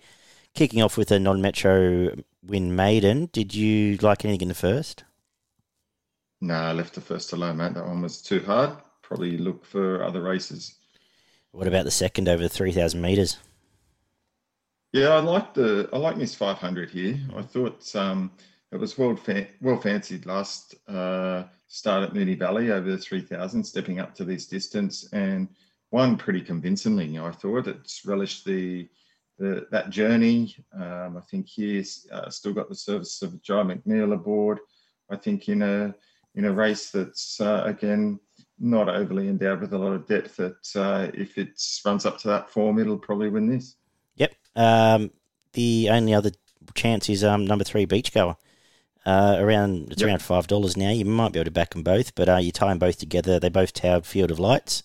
Kicking 0.56 0.82
off 0.82 0.98
with 0.98 1.12
a 1.12 1.20
non-metro 1.20 2.16
win 2.44 2.76
maiden. 2.76 3.30
Did 3.32 3.56
you 3.56 3.98
like 3.98 4.26
anything 4.26 4.44
in 4.44 4.48
the 4.50 4.56
first? 4.56 5.04
No, 6.42 6.56
I 6.56 6.74
left 6.74 6.94
the 6.96 7.00
first 7.00 7.32
alone, 7.32 7.56
mate. 7.56 7.74
That 7.74 7.88
one 7.88 8.02
was 8.02 8.22
too 8.22 8.42
hard. 8.42 8.78
Probably 9.02 9.38
look 9.38 9.64
for 9.64 10.04
other 10.04 10.22
races. 10.22 10.76
What 11.52 11.66
about 11.66 11.86
the 11.86 11.92
second 11.92 12.28
over 12.28 12.44
the 12.44 12.50
three 12.50 12.74
thousand 12.74 13.00
meters? 13.02 13.38
Yeah, 14.94 15.10
I 15.10 15.20
like 15.20 15.54
the 15.54 15.90
I 15.94 15.98
like 15.98 16.18
Miss 16.18 16.36
500 16.36 16.90
here. 16.90 17.18
I 17.36 17.42
thought 17.42 17.96
um, 17.96 18.32
it 18.72 18.78
was 18.78 18.98
well 18.98 19.16
fa- 19.16 19.48
well 19.62 19.80
fancied 19.80 20.26
last 20.26 20.76
uh, 20.88 21.46
start 21.72 22.04
at 22.04 22.14
Moonee 22.14 22.38
Valley 22.38 22.70
over 22.70 22.92
the 22.92 22.98
3000, 22.98 23.64
stepping 23.64 24.00
up 24.00 24.14
to 24.16 24.26
this 24.26 24.46
distance 24.46 25.08
and 25.14 25.48
won 25.90 26.18
pretty 26.18 26.42
convincingly. 26.42 27.18
I 27.18 27.32
thought 27.32 27.68
it's 27.68 28.06
relished 28.06 28.44
the, 28.44 28.90
the 29.40 29.66
that 29.72 29.90
journey. 29.90 30.54
Um, 30.74 31.16
I 31.16 31.22
think 31.22 31.48
he's 31.48 32.08
uh, 32.12 32.30
still 32.30 32.54
got 32.54 32.68
the 32.68 32.76
service 32.76 33.22
of 33.22 33.42
Jye 33.42 33.64
McNeil 33.64 34.14
aboard. 34.14 34.60
I 35.10 35.16
think 35.16 35.48
in 35.48 35.62
a 35.62 35.96
in 36.36 36.44
a 36.44 36.52
race 36.52 36.92
that's 36.92 37.40
uh, 37.40 37.64
again 37.66 38.20
not 38.60 38.90
overly 38.90 39.30
endowed 39.30 39.62
with 39.62 39.74
a 39.74 39.78
lot 39.78 39.94
of 39.94 40.08
depth. 40.08 40.36
That 40.36 40.76
uh, 40.76 41.10
if 41.14 41.38
it 41.38 41.62
runs 41.86 42.06
up 42.06 42.18
to 42.20 42.28
that 42.28 42.50
form, 42.50 42.80
it'll 42.80 42.98
probably 42.98 43.30
win 43.30 43.48
this. 43.48 43.78
Yep. 44.18 44.36
Um, 44.58 45.12
the 45.54 45.88
only 45.90 46.14
other 46.14 46.32
chance 46.76 47.10
is 47.10 47.24
um, 47.24 47.46
number 47.46 47.64
three, 47.64 47.86
Beachgoer. 47.86 48.36
Uh, 49.06 49.38
around 49.40 49.92
it's 49.92 50.02
yep. 50.02 50.10
around 50.10 50.22
five 50.22 50.48
dollars 50.48 50.78
now. 50.78 50.92
You 50.92 51.06
might 51.06 51.34
be 51.34 51.40
able 51.40 51.46
to 51.46 51.52
back 51.52 51.72
them 51.72 51.84
both, 51.84 52.14
but 52.14 52.30
uh, 52.30 52.38
you 52.38 52.52
tie 52.52 52.70
them 52.70 52.80
both 52.80 53.00
together. 53.00 53.40
They 53.40 53.50
both 53.50 53.74
towered 53.74 54.06
Field 54.06 54.30
of 54.30 54.40
Lights 54.40 54.84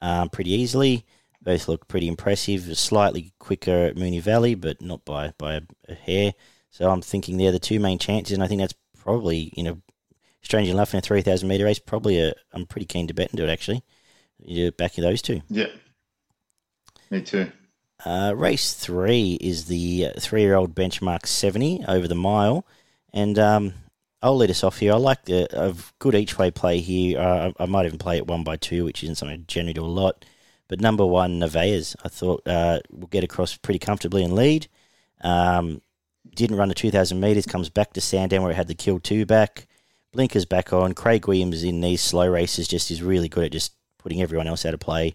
um, 0.00 0.28
pretty 0.28 0.52
easily. 0.52 1.04
Both 1.42 1.68
look 1.68 1.88
pretty 1.88 2.06
impressive. 2.08 2.76
Slightly 2.78 3.32
quicker 3.38 3.86
at 3.86 3.96
Moonee 3.96 4.20
Valley, 4.20 4.54
but 4.54 4.80
not 4.80 5.04
by 5.04 5.32
by 5.36 5.54
a, 5.54 5.60
a 5.88 5.94
hair. 5.94 6.34
So 6.70 6.90
I'm 6.90 7.02
thinking 7.02 7.36
they're 7.36 7.52
the 7.52 7.58
two 7.58 7.80
main 7.80 7.98
chances, 7.98 8.34
and 8.34 8.42
I 8.42 8.46
think 8.46 8.60
that's 8.60 8.74
probably 8.98 9.52
you 9.56 9.62
know, 9.62 9.80
strange 10.42 10.68
enough 10.68 10.94
in 10.94 10.98
a 10.98 11.02
three 11.02 11.22
thousand 11.22 11.48
meter 11.48 11.64
race, 11.64 11.78
probably 11.80 12.20
a 12.20 12.34
I'm 12.52 12.66
pretty 12.66 12.86
keen 12.86 13.08
to 13.08 13.14
bet 13.14 13.30
into 13.30 13.44
it 13.44 13.50
actually. 13.50 13.82
You're 14.38 14.72
backing 14.72 15.02
those 15.02 15.22
two. 15.22 15.40
Yeah, 15.48 15.68
me 17.10 17.22
too. 17.22 17.50
Uh, 18.04 18.32
race 18.36 18.74
three 18.74 19.38
is 19.40 19.64
the 19.64 20.12
three 20.20 20.42
year 20.42 20.54
old 20.54 20.74
benchmark 20.74 21.26
70 21.26 21.84
over 21.88 22.06
the 22.06 22.14
mile. 22.14 22.66
And 23.12 23.38
um, 23.38 23.74
I'll 24.22 24.36
let 24.36 24.50
us 24.50 24.64
off 24.64 24.78
here. 24.78 24.92
I 24.92 24.96
like 24.96 25.24
the 25.24 25.46
a 25.58 25.74
good 25.98 26.14
each 26.14 26.38
way 26.38 26.50
play 26.50 26.80
here. 26.80 27.20
Uh, 27.20 27.52
I 27.58 27.66
might 27.66 27.86
even 27.86 27.98
play 27.98 28.16
it 28.16 28.26
one 28.26 28.44
by 28.44 28.56
two, 28.56 28.84
which 28.84 29.02
isn't 29.02 29.16
something 29.16 29.40
I 29.40 29.44
generally 29.46 29.74
do 29.74 29.84
a 29.84 29.86
lot. 29.86 30.24
But 30.68 30.80
number 30.80 31.06
one, 31.06 31.40
Nevaehs, 31.40 31.94
I 32.04 32.08
thought 32.08 32.42
uh, 32.46 32.80
will 32.90 33.06
get 33.06 33.24
across 33.24 33.56
pretty 33.56 33.78
comfortably 33.78 34.24
and 34.24 34.34
lead. 34.34 34.66
Um, 35.20 35.80
didn't 36.34 36.56
run 36.56 36.68
the 36.68 36.74
2,000 36.74 37.20
metres, 37.20 37.46
comes 37.46 37.68
back 37.68 37.92
to 37.92 38.00
Sandown 38.00 38.42
where 38.42 38.50
it 38.50 38.56
had 38.56 38.68
the 38.68 38.74
kill 38.74 38.98
two 38.98 39.24
back. 39.24 39.66
Blinkers 40.12 40.44
back 40.44 40.72
on. 40.72 40.92
Craig 40.92 41.28
Williams 41.28 41.62
in 41.62 41.80
these 41.80 42.00
slow 42.00 42.28
races 42.28 42.68
just 42.68 42.90
is 42.90 43.02
really 43.02 43.28
good 43.28 43.44
at 43.44 43.52
just 43.52 43.72
putting 43.98 44.22
everyone 44.22 44.46
else 44.46 44.64
out 44.64 44.74
of 44.74 44.80
play. 44.80 45.14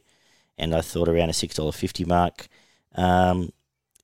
And 0.58 0.76
I 0.76 0.82
thought 0.82 1.10
around 1.10 1.30
a 1.30 1.34
$6.50 1.34 2.06
mark 2.06 2.48
um, 2.96 3.52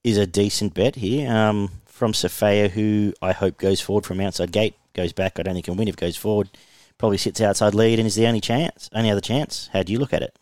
is 0.04 0.18
a 0.18 0.28
decent 0.28 0.74
bet 0.74 0.96
here. 0.96 1.32
Um, 1.32 1.72
from 1.98 2.14
Safaya, 2.14 2.70
who 2.70 3.14
I 3.22 3.34
hope 3.34 3.58
goes 3.58 3.82
forward 3.82 4.06
from 4.06 4.22
outside 4.22 4.52
gate, 4.52 4.76
goes 4.94 5.14
back. 5.14 5.40
I 5.40 5.44
don't 5.44 5.56
think 5.56 5.66
can 5.66 5.76
win 5.76 5.88
if 5.88 5.96
goes 5.96 6.16
forward. 6.16 6.50
Probably 7.00 7.18
sits 7.18 7.42
outside 7.42 7.74
lead 7.74 8.00
and 8.00 8.08
is 8.08 8.16
the 8.16 8.28
only 8.28 8.40
chance, 8.40 8.90
only 8.94 9.10
other 9.10 9.22
chance. 9.22 9.70
How 9.74 9.84
do 9.84 9.92
you 9.92 10.00
look 10.00 10.14
at 10.14 10.22
it? 10.22 10.38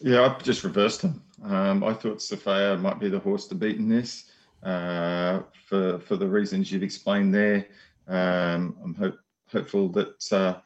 Yeah, 0.00 0.22
I 0.22 0.42
just 0.42 0.64
reversed 0.64 1.02
him. 1.02 1.22
Um, 1.44 1.84
I 1.84 1.92
thought 1.92 2.18
Safaya 2.18 2.80
might 2.80 2.98
be 2.98 3.08
the 3.08 3.18
horse 3.18 3.46
to 3.48 3.54
beat 3.54 3.76
in 3.76 3.88
this 3.88 4.30
uh, 4.62 5.40
for 5.66 5.98
for 5.98 6.16
the 6.16 6.26
reasons 6.26 6.72
you've 6.72 6.82
explained 6.82 7.34
there. 7.34 7.66
Um, 8.06 8.76
I'm 8.82 8.94
hope, 8.94 9.18
hopeful 9.50 9.88
that 9.90 10.32
uh, 10.32 10.60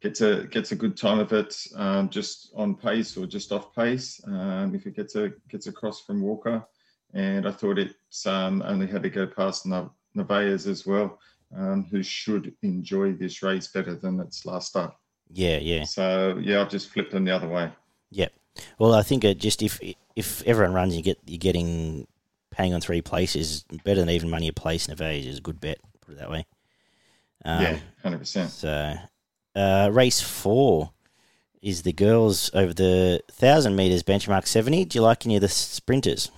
gets 0.00 0.20
a 0.22 0.44
gets 0.44 0.72
a 0.72 0.76
good 0.76 0.96
time 0.96 1.20
of 1.20 1.32
it, 1.32 1.56
um, 1.76 2.08
just 2.08 2.50
on 2.56 2.74
pace 2.74 3.16
or 3.16 3.26
just 3.26 3.52
off 3.52 3.74
pace. 3.74 4.20
Um, 4.26 4.74
if 4.74 4.86
it 4.86 4.96
gets 4.96 5.14
a 5.14 5.32
gets 5.48 5.66
across 5.66 6.00
from 6.00 6.20
Walker, 6.20 6.64
and 7.14 7.46
I 7.46 7.52
thought 7.52 7.78
it's 7.78 8.26
um, 8.26 8.62
only 8.66 8.86
had 8.86 9.02
to 9.02 9.10
go 9.10 9.26
past 9.26 9.66
Nevaehs 9.66 10.66
as 10.66 10.86
well, 10.86 11.18
um, 11.56 11.86
who 11.90 12.02
should 12.02 12.54
enjoy 12.62 13.12
this 13.12 13.42
race 13.42 13.68
better 13.68 13.94
than 13.94 14.20
its 14.20 14.44
last 14.44 14.68
start. 14.68 14.94
Yeah, 15.32 15.58
yeah. 15.58 15.84
So 15.84 16.38
yeah, 16.42 16.60
I've 16.60 16.70
just 16.70 16.90
flipped 16.90 17.12
them 17.12 17.24
the 17.24 17.34
other 17.34 17.48
way. 17.48 17.70
Yep. 18.10 18.32
Well, 18.78 18.94
I 18.94 19.02
think 19.02 19.24
it 19.24 19.38
just 19.38 19.62
if 19.62 19.80
if 20.16 20.42
everyone 20.44 20.74
runs, 20.74 20.96
you 20.96 21.02
get 21.02 21.18
you're 21.26 21.38
getting 21.38 22.06
paying 22.50 22.74
on 22.74 22.80
three 22.80 23.02
places 23.02 23.64
better 23.84 24.00
than 24.00 24.10
even 24.10 24.30
money 24.30 24.48
a 24.48 24.52
place. 24.52 24.86
Nevaehs 24.86 25.26
is 25.26 25.38
a 25.38 25.42
good 25.42 25.60
bet. 25.60 25.78
Put 26.00 26.12
it 26.12 26.18
that 26.18 26.30
way. 26.30 26.46
Um, 27.44 27.62
yeah, 27.62 27.78
hundred 28.02 28.18
percent. 28.18 28.50
So, 28.50 28.94
uh, 29.54 29.90
race 29.92 30.20
four 30.20 30.90
is 31.62 31.82
the 31.82 31.92
girls 31.92 32.50
over 32.54 32.72
the 32.72 33.22
thousand 33.30 33.76
meters 33.76 34.02
benchmark 34.02 34.46
seventy. 34.46 34.84
Do 34.84 34.98
you 34.98 35.02
like 35.02 35.24
any 35.24 35.36
of 35.36 35.42
the 35.42 35.48
sprinters? 35.48 36.30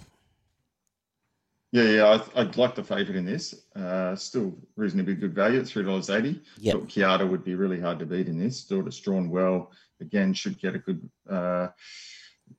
Yeah, 1.73 1.85
yeah, 1.85 2.23
I, 2.35 2.43
would 2.43 2.57
like 2.57 2.75
the 2.75 2.83
favourite 2.83 3.17
in 3.17 3.25
this. 3.25 3.55
Uh, 3.77 4.17
still 4.17 4.59
reasonably 4.75 5.15
good 5.15 5.35
value 5.35 5.61
at 5.61 5.69
three 5.69 5.85
dollars 5.85 6.11
eighty. 6.11 6.43
Yeah, 6.59 6.75
Kiata 6.75 7.29
would 7.29 7.45
be 7.45 7.55
really 7.55 7.81
hard 7.81 8.01
to 8.01 8.07
beat 8.07 8.27
in 8.27 8.39
this. 8.39 8.65
Thought 8.65 8.89
it's 8.89 8.99
drawn 8.99 9.31
well. 9.31 9.71
Again, 10.01 10.35
should 10.35 10.59
get 10.59 10.75
a 10.75 10.79
good 10.79 11.09
uh, 11.31 11.69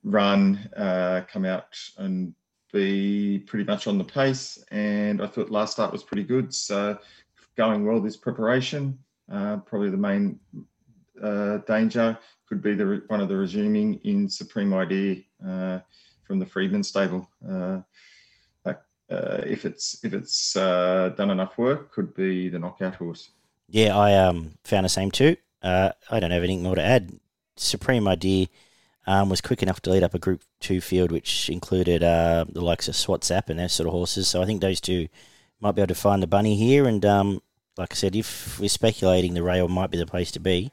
run, 0.03 0.69
uh, 0.77 1.21
come 1.27 1.43
out 1.43 1.65
and 1.97 2.33
be 2.71 3.39
pretty 3.39 3.65
much 3.65 3.87
on 3.87 3.97
the 3.97 4.03
pace. 4.03 4.63
And 4.71 5.21
I 5.21 5.27
thought 5.27 5.51
last 5.51 5.73
start 5.73 5.91
was 5.91 6.03
pretty 6.03 6.23
good. 6.23 6.53
So 6.53 6.97
going 7.57 7.85
well 7.85 7.99
this 7.99 8.17
preparation. 8.17 8.97
Uh, 9.29 9.57
probably 9.57 9.89
the 9.89 9.97
main 9.97 10.39
uh, 11.21 11.57
danger 11.67 12.17
could 12.47 12.61
be 12.61 12.75
the 12.75 13.03
one 13.07 13.19
of 13.19 13.27
the 13.27 13.35
resuming 13.35 13.95
in 14.03 14.29
Supreme 14.29 14.73
Idea 14.73 15.17
uh, 15.45 15.79
from 16.23 16.39
the 16.39 16.45
Freedman 16.45 16.83
stable 16.83 17.29
uh, 19.11 19.41
if 19.45 19.65
it's 19.65 20.03
if 20.03 20.13
it's 20.13 20.55
uh, 20.55 21.13
done 21.17 21.29
enough 21.29 21.57
work, 21.57 21.91
could 21.91 22.13
be 22.13 22.49
the 22.49 22.59
knockout 22.59 22.95
horse. 22.95 23.31
Yeah, 23.67 23.97
I 23.97 24.15
um, 24.15 24.53
found 24.63 24.85
the 24.85 24.89
same 24.89 25.11
too. 25.11 25.37
Uh, 25.61 25.91
I 26.09 26.19
don't 26.19 26.31
have 26.31 26.43
anything 26.43 26.63
more 26.63 26.75
to 26.75 26.83
add. 26.83 27.19
Supreme 27.57 28.07
Idea 28.07 28.47
um, 29.05 29.29
was 29.29 29.41
quick 29.41 29.61
enough 29.61 29.81
to 29.81 29.91
lead 29.91 30.03
up 30.03 30.13
a 30.13 30.19
Group 30.19 30.43
Two 30.59 30.81
field, 30.81 31.11
which 31.11 31.49
included 31.49 32.03
uh, 32.03 32.45
the 32.49 32.61
likes 32.61 32.87
of 32.87 32.95
Swatsap 32.95 33.49
and 33.49 33.59
those 33.59 33.73
sort 33.73 33.87
of 33.87 33.93
horses. 33.93 34.27
So 34.27 34.41
I 34.41 34.45
think 34.45 34.61
those 34.61 34.81
two 34.81 35.07
might 35.59 35.73
be 35.73 35.81
able 35.81 35.93
to 35.93 35.95
find 35.95 36.23
the 36.23 36.27
bunny 36.27 36.55
here. 36.55 36.87
And 36.87 37.05
um, 37.05 37.41
like 37.77 37.93
I 37.93 37.95
said, 37.95 38.15
if 38.15 38.59
we're 38.59 38.69
speculating 38.69 39.33
the 39.33 39.43
rail 39.43 39.67
might 39.67 39.91
be 39.91 39.97
the 39.97 40.05
place 40.05 40.31
to 40.31 40.39
be, 40.39 40.71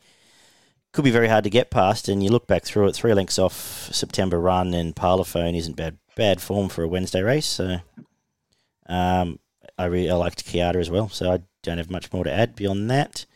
could 0.93 1.05
be 1.05 1.11
very 1.11 1.29
hard 1.29 1.45
to 1.45 1.51
get 1.51 1.71
past. 1.71 2.09
And 2.09 2.23
you 2.23 2.31
look 2.31 2.47
back 2.47 2.65
through 2.65 2.89
it, 2.89 2.95
three 2.95 3.15
lengths 3.15 3.39
off 3.39 3.91
September 3.93 4.41
run, 4.41 4.75
and 4.75 4.97
Parlophone 4.97 5.57
isn't 5.57 5.77
bad 5.77 5.99
bad 6.17 6.41
form 6.41 6.69
for 6.69 6.83
a 6.83 6.89
Wednesday 6.89 7.23
race. 7.23 7.47
So 7.47 7.79
um, 8.89 9.39
I 9.77 9.85
really 9.87 10.11
I 10.11 10.15
liked 10.15 10.45
Kiata 10.45 10.77
as 10.77 10.91
well, 10.91 11.09
so 11.09 11.33
I 11.33 11.41
don't 11.63 11.79
have 11.79 11.91
much 11.91 12.13
more 12.13 12.25
to 12.25 12.33
add 12.33 12.57
beyond 12.57 12.91
that. 12.91 13.27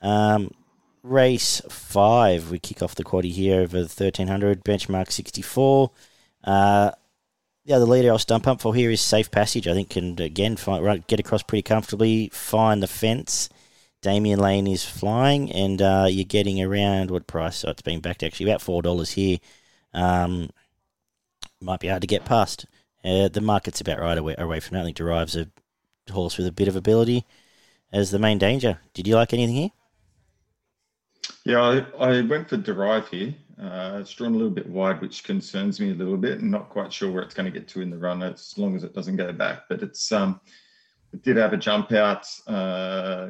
Um, 0.00 0.50
race 1.02 1.60
five, 1.68 2.50
we 2.50 2.58
kick 2.58 2.82
off 2.82 2.94
the 2.94 3.04
quaddy 3.04 3.32
here 3.32 3.60
over 3.60 3.82
the 3.82 3.88
thirteen 3.88 4.28
hundred 4.28 4.64
benchmark 4.64 5.10
sixty 5.10 5.42
four. 5.42 5.90
Uh, 6.44 6.92
the 7.64 7.74
other 7.74 7.84
leader 7.84 8.10
I'll 8.10 8.18
stump 8.18 8.46
up 8.48 8.60
for 8.60 8.74
here 8.74 8.90
is 8.90 9.00
Safe 9.00 9.30
Passage. 9.30 9.68
I 9.68 9.74
think 9.74 9.90
can 9.90 10.20
again 10.20 10.56
find, 10.56 11.06
get 11.06 11.20
across 11.20 11.42
pretty 11.42 11.62
comfortably, 11.62 12.28
find 12.32 12.82
the 12.82 12.88
fence. 12.88 13.48
Damian 14.02 14.40
Lane 14.40 14.66
is 14.66 14.84
flying, 14.84 15.52
and 15.52 15.80
uh, 15.80 16.06
you're 16.10 16.24
getting 16.24 16.60
around 16.60 17.12
what 17.12 17.28
price? 17.28 17.58
So 17.58 17.70
it's 17.70 17.82
being 17.82 18.00
backed 18.00 18.24
actually 18.24 18.50
about 18.50 18.60
four 18.60 18.82
dollars 18.82 19.10
here. 19.12 19.38
Um, 19.94 20.50
might 21.60 21.78
be 21.78 21.86
hard 21.86 22.00
to 22.00 22.08
get 22.08 22.24
past. 22.24 22.66
Uh, 23.04 23.28
the 23.28 23.40
market's 23.40 23.80
about 23.80 24.00
right 24.00 24.18
away, 24.18 24.34
away 24.38 24.60
from 24.60 24.76
that. 24.76 24.82
I 24.82 24.84
think 24.84 24.96
Derive's 24.96 25.36
a 25.36 25.48
horse 26.10 26.38
with 26.38 26.46
a 26.46 26.52
bit 26.52 26.68
of 26.68 26.76
ability 26.76 27.24
as 27.92 28.10
the 28.10 28.18
main 28.18 28.38
danger. 28.38 28.78
Did 28.94 29.06
you 29.06 29.16
like 29.16 29.32
anything 29.32 29.56
here? 29.56 29.70
Yeah, 31.44 31.84
I, 31.98 32.10
I 32.10 32.20
went 32.22 32.48
for 32.48 32.56
Derive 32.56 33.08
here. 33.08 33.34
Uh, 33.60 33.98
it's 34.00 34.12
drawn 34.12 34.34
a 34.34 34.36
little 34.36 34.50
bit 34.50 34.68
wide, 34.68 35.00
which 35.00 35.24
concerns 35.24 35.80
me 35.80 35.90
a 35.90 35.94
little 35.94 36.16
bit. 36.16 36.40
I'm 36.40 36.50
not 36.50 36.68
quite 36.68 36.92
sure 36.92 37.10
where 37.10 37.22
it's 37.22 37.34
going 37.34 37.52
to 37.52 37.58
get 37.58 37.68
to 37.68 37.80
in 37.80 37.90
the 37.90 37.98
run, 37.98 38.22
as 38.22 38.54
long 38.56 38.74
as 38.74 38.84
it 38.84 38.94
doesn't 38.94 39.16
go 39.16 39.32
back. 39.32 39.64
But 39.68 39.82
it's 39.82 40.10
um, 40.10 40.40
it 41.12 41.22
did 41.22 41.36
have 41.36 41.52
a 41.52 41.56
jump 41.56 41.92
out 41.92 42.26
uh, 42.46 43.28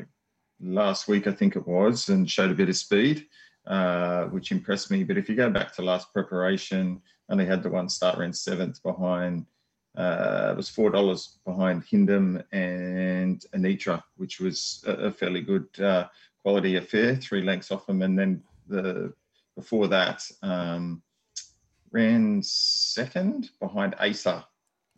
last 0.61 1.09
week, 1.09 1.27
I 1.27 1.33
think 1.33 1.57
it 1.57 1.67
was, 1.67 2.09
and 2.09 2.31
showed 2.31 2.51
a 2.51 2.55
bit 2.55 2.69
of 2.69 2.77
speed, 2.77 3.27
uh, 3.67 4.25
which 4.27 4.53
impressed 4.53 4.91
me. 4.91 5.05
But 5.05 5.19
if 5.19 5.29
you 5.29 5.35
go 5.35 5.51
back 5.51 5.75
to 5.75 5.83
last 5.83 6.13
preparation, 6.13 7.03
only 7.29 7.47
had 7.47 7.63
the 7.63 7.71
one 7.71 7.89
start 7.89 8.19
ran 8.19 8.33
seventh 8.33 8.83
behind 8.83 9.47
uh, 9.97 10.51
it 10.53 10.57
was 10.57 10.69
four 10.69 10.91
dollars 10.91 11.39
behind 11.45 11.85
Hindem 11.85 12.43
and 12.53 13.45
Anitra, 13.55 14.03
which 14.17 14.41
was 14.41 14.85
a, 14.87 14.93
a 14.93 15.13
fairly 15.13 15.41
good 15.43 15.67
uh, 15.81 16.09
quality 16.43 16.77
affair, 16.77 17.17
three 17.17 17.43
lengths 17.43 17.71
off 17.71 17.87
them. 17.87 18.03
And 18.03 18.19
then 18.19 18.43
the 18.69 19.13
before 19.55 19.89
that 19.89 20.23
um, 20.43 21.03
ran 21.91 22.43
second 22.43 23.51
behind 23.61 23.95
Asa. 24.01 24.47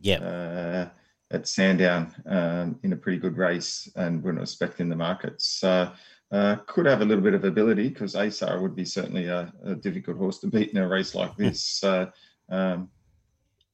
Yeah. 0.01 0.19
Uh, 0.19 0.89
at 1.31 1.49
Sandown 1.49 2.15
um, 2.27 2.79
in 2.83 2.93
a 2.93 2.97
pretty 2.97 3.19
good 3.19 3.37
race, 3.37 3.89
and 3.97 4.23
we're 4.23 4.33
not 4.33 4.43
expecting 4.43 4.89
the 4.89 4.97
markets. 4.97 5.47
So 5.47 5.91
uh, 6.31 6.57
could 6.67 6.87
have 6.87 7.01
a 7.01 7.05
little 7.05 7.25
bit 7.25 7.35
of 7.35 7.45
ability 7.45 7.89
because 7.89 8.15
Asar 8.15 8.61
would 8.61 8.77
be 8.77 8.85
certainly 8.85 9.27
a, 9.27 9.53
a, 9.65 9.75
difficult 9.75 10.17
horse 10.17 10.39
to 10.41 10.47
beat 10.47 10.71
in 10.71 10.79
a 10.79 10.89
race 10.89 11.15
like 11.15 11.37
this. 11.37 11.61
So 11.61 12.11
um, 12.49 12.89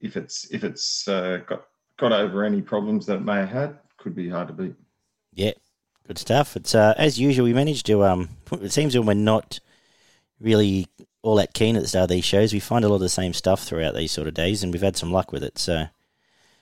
if 0.00 0.16
it's 0.16 0.50
if 0.50 0.64
it's 0.64 1.06
uh, 1.08 1.38
got 1.46 1.66
got 1.98 2.12
over 2.12 2.44
any 2.44 2.62
problems 2.62 3.06
that 3.06 3.16
it 3.16 3.24
may 3.24 3.36
have 3.36 3.50
had, 3.50 3.78
could 3.98 4.14
be 4.14 4.28
hard 4.28 4.48
to 4.48 4.54
beat. 4.54 4.74
Yeah, 5.32 5.52
good 6.06 6.18
stuff. 6.18 6.56
It's 6.56 6.74
uh, 6.74 6.94
as 6.96 7.20
usual. 7.20 7.44
We 7.44 7.52
managed 7.52 7.86
to. 7.86 8.04
Um, 8.04 8.28
it 8.52 8.72
seems 8.72 8.96
when 8.96 9.06
we're 9.06 9.14
not 9.14 9.60
really 10.40 10.86
all 11.22 11.36
that 11.36 11.54
keen 11.54 11.76
at 11.76 11.82
the 11.82 11.88
start 11.88 12.04
of 12.04 12.08
these 12.08 12.24
shows, 12.24 12.52
we 12.52 12.60
find 12.60 12.84
a 12.84 12.88
lot 12.88 12.94
of 12.96 13.00
the 13.02 13.08
same 13.08 13.34
stuff 13.34 13.62
throughout 13.62 13.94
these 13.94 14.12
sort 14.12 14.26
of 14.26 14.34
days, 14.34 14.62
and 14.62 14.72
we've 14.72 14.82
had 14.82 14.96
some 14.96 15.12
luck 15.12 15.32
with 15.32 15.44
it. 15.44 15.58
So, 15.58 15.86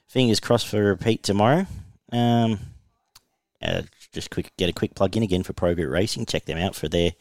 fingers 0.09 0.41
crossed 0.41 0.67
for 0.67 0.79
a 0.79 0.87
repeat 0.87 1.23
tomorrow. 1.23 1.67
Um, 2.11 2.59
uh, 3.63 3.83
just 4.13 4.31
quick, 4.31 4.53
get 4.57 4.69
a 4.69 4.73
quick 4.73 4.95
plug 4.95 5.17
in 5.17 5.23
again 5.23 5.43
for 5.43 5.53
Pro 5.53 5.75
Group 5.75 5.91
Racing. 5.91 6.27
Check 6.27 6.47
them 6.47 6.59
out 6.59 6.75
for 6.75 6.89
their 6.89 7.13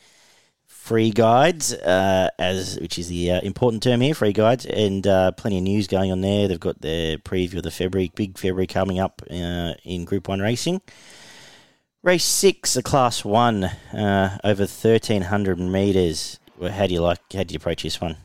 free 0.88 1.12
guides, 1.12 1.74
uh, 1.74 2.30
as 2.40 2.80
which 2.80 2.98
is 2.98 3.10
the 3.10 3.32
uh, 3.32 3.42
important 3.42 3.84
term 3.84 4.00
here, 4.00 4.14
free 4.14 4.32
guides, 4.32 4.66
and 4.66 5.06
uh, 5.06 5.32
plenty 5.32 5.58
of 5.58 5.64
news 5.64 5.86
going 5.86 6.14
on 6.14 6.22
there. 6.22 6.48
They've 6.48 6.58
got 6.60 6.80
their 6.80 7.18
preview 7.18 7.58
of 7.58 7.64
the 7.64 7.72
February, 7.72 8.10
big 8.16 8.38
February 8.38 8.68
coming 8.68 8.98
up 8.98 9.22
uh, 9.30 9.74
in 9.84 10.06
Group 10.06 10.30
One 10.30 10.40
racing. 10.40 10.82
Race 12.04 12.24
six, 12.24 12.78
a 12.78 12.82
Class 12.82 13.26
One, 13.26 13.66
uh, 13.66 14.38
over 14.46 14.66
thirteen 14.66 15.24
hundred 15.24 15.60
meters. 15.60 16.40
How 16.62 16.88
do 16.88 16.94
you 16.94 17.02
like? 17.02 17.20
How 17.34 17.44
do 17.44 17.54
you 17.54 17.58
approach 17.58 17.84
this 17.84 18.00
one? 18.00 18.16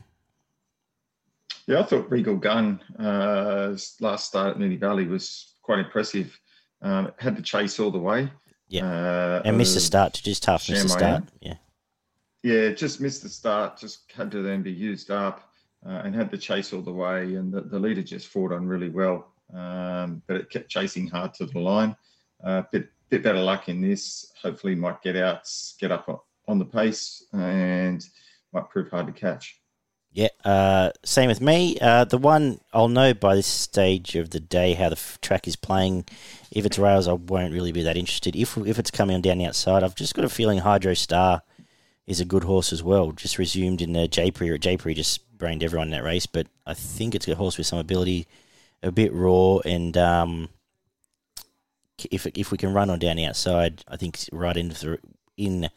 Yeah, 1.67 1.81
I 1.81 1.83
thought 1.83 2.09
Regal 2.09 2.37
Gun 2.37 2.79
uh, 2.97 3.75
last 3.99 4.27
start 4.27 4.55
at 4.55 4.57
Moonee 4.57 4.79
Valley 4.79 5.05
was 5.05 5.55
quite 5.61 5.79
impressive. 5.79 6.39
Um, 6.81 7.11
had 7.17 7.35
the 7.35 7.41
chase 7.41 7.77
all 7.79 7.91
the 7.91 7.99
way. 7.99 8.31
Yeah, 8.69 8.85
uh, 8.85 9.41
and 9.43 9.57
missed 9.57 9.73
the 9.73 9.81
start. 9.81 10.13
To 10.13 10.23
just 10.23 10.43
tough. 10.43 10.69
Missed 10.69 10.83
the 10.83 10.89
start. 10.89 11.23
Yeah. 11.41 11.55
Yeah, 12.43 12.69
just 12.71 12.99
missed 12.99 13.23
the 13.23 13.29
start. 13.29 13.77
Just 13.77 14.11
had 14.11 14.29
to 14.31 14.41
then 14.41 14.61
be 14.61 14.71
used 14.71 15.09
up 15.09 15.49
uh, 15.85 16.01
and 16.03 16.13
had 16.13 16.29
to 16.31 16.37
chase 16.37 16.73
all 16.73 16.81
the 16.81 16.91
way. 16.91 17.35
And 17.35 17.53
the, 17.53 17.61
the 17.61 17.79
leader 17.79 18.03
just 18.03 18.27
fought 18.27 18.51
on 18.51 18.67
really 18.67 18.89
well, 18.89 19.31
um, 19.53 20.21
but 20.27 20.35
it 20.35 20.49
kept 20.49 20.69
chasing 20.69 21.07
hard 21.07 21.33
to 21.35 21.45
the 21.45 21.59
line. 21.59 21.95
Uh, 22.43 22.63
bit 22.71 22.89
bit 23.09 23.23
better 23.23 23.41
luck 23.41 23.69
in 23.69 23.81
this. 23.81 24.33
Hopefully, 24.41 24.75
might 24.75 25.01
get 25.01 25.15
out, 25.15 25.49
get 25.79 25.91
up 25.91 26.25
on 26.47 26.59
the 26.59 26.65
pace, 26.65 27.25
and 27.31 28.05
might 28.51 28.69
prove 28.69 28.89
hard 28.89 29.07
to 29.07 29.13
catch. 29.13 29.61
Yeah, 30.11 30.27
uh, 30.45 30.91
same 31.03 31.29
with 31.29 31.41
me. 31.41 31.77
Uh, 31.79 32.03
the 32.03 32.19
one 32.19 32.59
I'll 32.71 32.89
know 32.89 33.15
by 33.15 33.35
this 33.35 33.47
stage 33.47 34.15
of 34.15 34.29
the 34.29 34.39
day 34.39 34.73
how 34.73 34.89
the 34.89 34.97
f- 34.97 35.17
track 35.21 35.47
is 35.47 35.55
playing. 35.55 36.05
If 36.51 36.67
it's 36.67 36.77
rails, 36.77 37.07
I 37.07 37.13
won't 37.13 37.53
really 37.53 37.71
be 37.71 37.81
that 37.83 37.97
interested. 37.97 38.35
If 38.35 38.57
if 38.57 38.77
it's 38.77 38.91
coming 38.91 39.15
on 39.15 39.21
down 39.21 39.37
the 39.37 39.45
outside, 39.45 39.81
I've 39.81 39.95
just 39.95 40.13
got 40.13 40.25
a 40.25 40.29
feeling 40.29 40.59
Hydro 40.59 40.93
Star 40.93 41.41
is 42.07 42.19
a 42.19 42.25
good 42.25 42.43
horse 42.43 42.73
as 42.73 42.83
well. 42.83 43.11
Just 43.11 43.37
resumed 43.37 43.81
in 43.81 43.95
uh, 43.95 44.07
Jaipuri. 44.07 44.59
Jaipuri 44.59 44.95
just 44.95 45.37
brained 45.37 45.63
everyone 45.63 45.87
in 45.87 45.91
that 45.91 46.03
race, 46.03 46.25
but 46.25 46.47
I 46.65 46.73
think 46.73 47.15
it's 47.15 47.27
a 47.27 47.35
horse 47.35 47.57
with 47.57 47.67
some 47.67 47.79
ability, 47.79 48.27
a 48.81 48.91
bit 48.91 49.13
raw, 49.13 49.59
and 49.59 49.97
um, 49.97 50.49
if 52.11 52.25
if 52.27 52.51
we 52.51 52.57
can 52.57 52.73
run 52.73 52.89
on 52.89 52.99
down 52.99 53.17
the 53.17 53.25
outside, 53.25 53.83
I 53.87 53.97
think 53.97 54.19
right 54.31 54.57
into 54.57 54.85
the, 54.85 54.99
in 55.37 55.69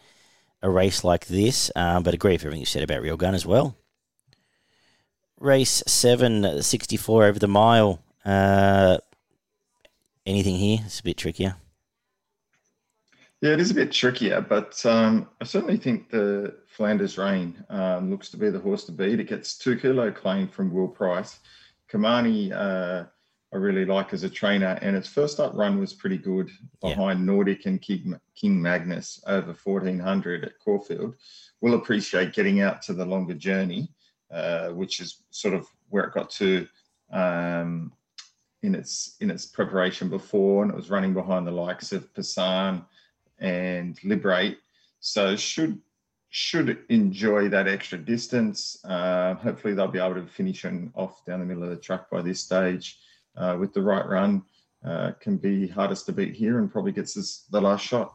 a 0.63 0.71
race 0.71 1.05
like 1.05 1.27
this. 1.27 1.71
Um, 1.77 2.03
but 2.03 2.15
agree 2.15 2.33
with 2.33 2.43
everything 2.43 2.61
you 2.61 2.67
said 2.67 2.83
about 2.83 3.03
Regal 3.03 3.17
Gun 3.17 3.35
as 3.35 3.47
well. 3.47 3.77
Race 5.39 5.83
7, 5.87 6.63
64 6.63 7.25
over 7.25 7.39
the 7.39 7.47
mile. 7.47 8.03
Uh, 8.25 8.99
anything 10.25 10.57
here? 10.57 10.79
It's 10.87 11.01
a 11.01 11.03
bit 11.03 11.19
trickier. 11.19 11.57
Yeah, 13.43 13.53
it 13.53 13.61
is 13.61 13.71
a 13.71 13.75
bit 13.75 13.93
trickier, 13.93 14.41
but 14.41 14.85
um, 14.87 15.29
I 15.41 15.45
certainly 15.45 15.77
think 15.77 16.11
the 16.11 16.57
Flanders 16.69 17.19
Rain 17.19 17.63
um, 17.69 18.11
looks 18.11 18.31
to 18.31 18.37
be 18.37 18.49
the 18.49 18.59
horse 18.59 18.85
to 18.85 18.93
beat. 18.93 19.21
It 19.21 19.29
gets 19.29 19.59
two 19.59 19.79
kilo 19.79 20.11
claim 20.11 20.49
from 20.49 20.73
Will 20.73 20.89
Price. 20.89 21.39
Kamani, 21.91 22.53
uh, 22.53 23.05
I 23.53 23.57
really 23.57 23.85
like 23.85 24.13
as 24.13 24.25
a 24.25 24.31
trainer, 24.31 24.79
and 24.81 24.97
its 24.97 25.09
first 25.09 25.39
up 25.39 25.53
run 25.55 25.79
was 25.79 25.93
pretty 25.93 26.19
good 26.19 26.51
behind 26.81 27.21
yeah. 27.21 27.27
Nordic 27.27 27.67
and 27.67 27.81
King, 27.81 28.19
King 28.35 28.61
Magnus 28.61 29.23
over 29.27 29.55
1400 29.63 30.45
at 30.45 30.59
Caulfield. 30.59 31.15
Will 31.61 31.75
appreciate 31.75 32.33
getting 32.33 32.61
out 32.61 32.83
to 32.83 32.95
the 32.95 33.05
longer 33.05 33.35
journey 33.35 33.91
uh, 34.31 34.71
which 34.71 35.01
is 35.01 35.23
sort 35.31 35.55
of 35.55 35.67
where 35.89 36.05
it 36.05 36.15
got 36.15 36.31
to 36.31 36.67
um, 37.13 37.93
in 38.63 38.75
its 38.75 39.17
in 39.21 39.31
its 39.31 39.47
preparation 39.47 40.09
before, 40.09 40.63
and 40.63 40.73
it 40.73 40.77
was 40.77 40.91
running 40.91 41.15
behind 41.15 41.47
the 41.47 41.53
likes 41.53 41.93
of 41.93 42.13
Pasan 42.15 42.85
and 43.39 43.99
Liberate. 44.05 44.59
So 45.01 45.37
should 45.37 45.81
should 46.31 46.79
enjoy 46.89 47.49
that 47.49 47.69
extra 47.69 47.99
distance. 47.99 48.79
Uh, 48.85 49.35
hopefully, 49.35 49.75
they'll 49.75 49.89
be 49.89 49.99
able 49.99 50.15
to 50.15 50.27
finish 50.27 50.65
and 50.65 50.91
off 50.95 51.25
down 51.25 51.41
the 51.41 51.47
middle 51.47 51.63
of 51.63 51.71
the 51.71 51.77
track 51.77 52.11
by 52.11 52.21
this 52.23 52.41
stage 52.41 52.99
uh, 53.37 53.57
with 53.59 53.73
the 53.73 53.83
right 53.83 54.07
run. 54.07 54.43
Uh, 54.85 55.13
can 55.21 55.37
be 55.37 55.67
hardest 55.67 56.07
to 56.07 56.13
beat 56.13 56.35
here 56.35 56.59
and 56.59 56.71
probably 56.71 56.93
gets 56.93 57.17
us 57.17 57.45
the 57.51 57.61
last 57.61 57.85
shot. 57.85 58.15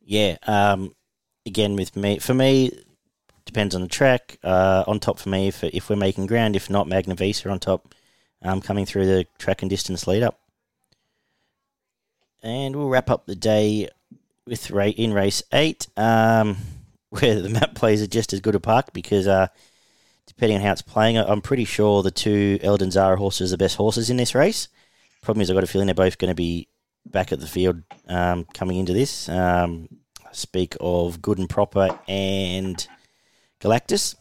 Yeah. 0.00 0.36
Um, 0.46 0.94
again, 1.44 1.76
with 1.76 1.94
me, 1.96 2.18
for 2.18 2.34
me, 2.34 2.70
depends 3.44 3.74
on 3.74 3.82
the 3.82 3.88
track. 3.88 4.38
Uh, 4.42 4.84
on 4.86 5.00
top 5.00 5.18
for 5.18 5.28
me, 5.28 5.48
if, 5.48 5.62
if 5.64 5.90
we're 5.90 5.96
making 5.96 6.26
ground, 6.26 6.56
if 6.56 6.70
not, 6.70 6.88
Magna 6.88 7.14
Visa 7.14 7.50
on 7.50 7.58
top, 7.58 7.94
um, 8.42 8.60
coming 8.60 8.86
through 8.86 9.06
the 9.06 9.26
track 9.38 9.62
and 9.62 9.68
distance 9.68 10.06
lead 10.06 10.22
up. 10.22 10.40
And 12.42 12.76
we'll 12.76 12.88
wrap 12.88 13.10
up 13.10 13.26
the 13.26 13.36
day 13.36 13.88
with 14.50 14.70
in 14.70 15.14
race 15.14 15.42
eight, 15.52 15.86
um, 15.96 16.56
where 17.10 17.40
the 17.40 17.48
map 17.48 17.74
plays 17.74 18.02
are 18.02 18.06
just 18.06 18.32
as 18.32 18.40
good 18.40 18.54
a 18.54 18.60
park 18.60 18.92
because 18.92 19.26
uh, 19.26 19.46
depending 20.26 20.58
on 20.58 20.62
how 20.62 20.72
it's 20.72 20.82
playing, 20.82 21.16
I'm 21.16 21.40
pretty 21.40 21.64
sure 21.64 22.02
the 22.02 22.10
two 22.10 22.58
Ellerton 22.62 22.90
Zahra 22.90 23.16
horses 23.16 23.52
are 23.52 23.56
the 23.56 23.64
best 23.64 23.76
horses 23.76 24.10
in 24.10 24.16
this 24.16 24.34
race. 24.34 24.68
Problem 25.22 25.42
is, 25.42 25.50
I've 25.50 25.56
got 25.56 25.64
a 25.64 25.68
feeling 25.68 25.86
they're 25.86 25.94
both 25.94 26.18
going 26.18 26.30
to 26.30 26.34
be 26.34 26.68
back 27.06 27.32
at 27.32 27.40
the 27.40 27.46
field 27.46 27.82
um, 28.08 28.46
coming 28.52 28.76
into 28.76 28.92
this. 28.92 29.28
Um, 29.28 29.88
speak 30.32 30.76
of 30.80 31.22
good 31.22 31.38
and 31.38 31.48
proper 31.48 31.98
and 32.08 32.86
Galactus. 33.60 34.16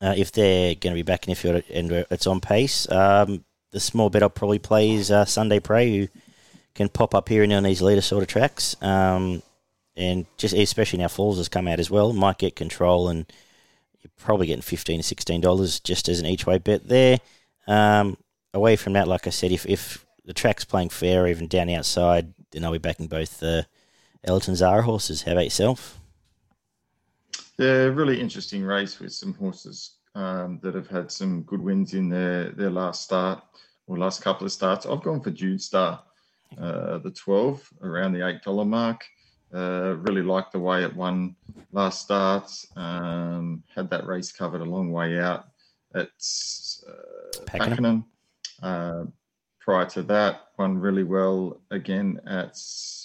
Uh, 0.00 0.14
if 0.16 0.32
they're 0.32 0.74
going 0.74 0.92
to 0.92 0.98
be 0.98 1.02
back 1.02 1.28
in 1.28 1.32
the 1.32 1.36
field 1.36 1.62
and 1.72 1.92
it's 2.10 2.26
on 2.26 2.40
pace, 2.40 2.90
um, 2.90 3.44
the 3.70 3.78
small 3.78 4.10
bet 4.10 4.22
up 4.22 4.34
probably 4.34 4.58
plays 4.58 5.10
uh, 5.10 5.24
Sunday 5.24 5.60
Prey, 5.60 5.96
who 5.96 6.08
can 6.74 6.88
pop 6.88 7.14
up 7.14 7.28
here 7.28 7.42
and 7.42 7.52
on 7.52 7.62
these 7.62 7.82
leader 7.82 8.00
sort 8.00 8.22
of 8.22 8.28
tracks. 8.28 8.76
Um, 8.82 9.42
and 9.96 10.26
just 10.38 10.54
especially 10.54 11.00
now 11.00 11.08
Falls 11.08 11.36
has 11.36 11.48
come 11.48 11.68
out 11.68 11.80
as 11.80 11.90
well, 11.90 12.12
might 12.12 12.38
get 12.38 12.56
control 12.56 13.08
and 13.08 13.26
you're 14.00 14.10
probably 14.16 14.46
getting 14.46 14.62
fifteen 14.62 14.98
to 14.98 15.02
sixteen 15.02 15.40
dollars 15.40 15.80
just 15.80 16.08
as 16.08 16.18
an 16.18 16.26
each 16.26 16.46
way 16.46 16.58
bet 16.58 16.88
there. 16.88 17.18
Um, 17.66 18.16
away 18.54 18.76
from 18.76 18.94
that, 18.94 19.06
like 19.06 19.26
I 19.26 19.30
said, 19.30 19.52
if, 19.52 19.66
if 19.66 20.04
the 20.24 20.32
track's 20.32 20.64
playing 20.64 20.88
fair, 20.88 21.26
even 21.26 21.46
down 21.46 21.68
the 21.68 21.74
outside, 21.74 22.32
then 22.50 22.64
I'll 22.64 22.72
be 22.72 22.78
backing 22.78 23.06
both 23.06 23.40
the 23.40 23.66
Ellerton 24.24 24.56
Zahra 24.56 24.82
horses. 24.82 25.22
How 25.22 25.32
about 25.32 25.44
yourself? 25.44 25.98
Yeah, 27.58 27.84
really 27.84 28.20
interesting 28.20 28.62
race 28.64 28.98
with 28.98 29.12
some 29.12 29.34
horses 29.34 29.96
um, 30.14 30.58
that 30.62 30.74
have 30.74 30.88
had 30.88 31.12
some 31.12 31.42
good 31.42 31.60
wins 31.60 31.94
in 31.94 32.08
their, 32.08 32.50
their 32.50 32.70
last 32.70 33.02
start 33.02 33.42
or 33.86 33.98
last 33.98 34.22
couple 34.22 34.46
of 34.46 34.52
starts. 34.52 34.86
I've 34.86 35.02
gone 35.02 35.20
for 35.20 35.30
Jude 35.30 35.62
Star, 35.62 36.02
uh, 36.58 36.98
the 36.98 37.10
12, 37.10 37.72
around 37.82 38.12
the 38.12 38.20
$8 38.20 38.66
mark. 38.66 39.04
Uh, 39.54 39.96
really 39.98 40.22
liked 40.22 40.52
the 40.52 40.58
way 40.58 40.82
it 40.82 40.96
won 40.96 41.36
last 41.72 42.00
start. 42.02 42.50
Um, 42.74 43.62
had 43.74 43.90
that 43.90 44.06
race 44.06 44.32
covered 44.32 44.62
a 44.62 44.64
long 44.64 44.90
way 44.90 45.18
out 45.18 45.48
at 45.94 46.08
uh, 46.88 47.44
Pakenham. 47.44 48.06
Uh, 48.62 49.04
prior 49.60 49.84
to 49.86 50.02
that, 50.04 50.48
won 50.58 50.78
really 50.78 51.04
well 51.04 51.60
again 51.70 52.18
at 52.26 52.58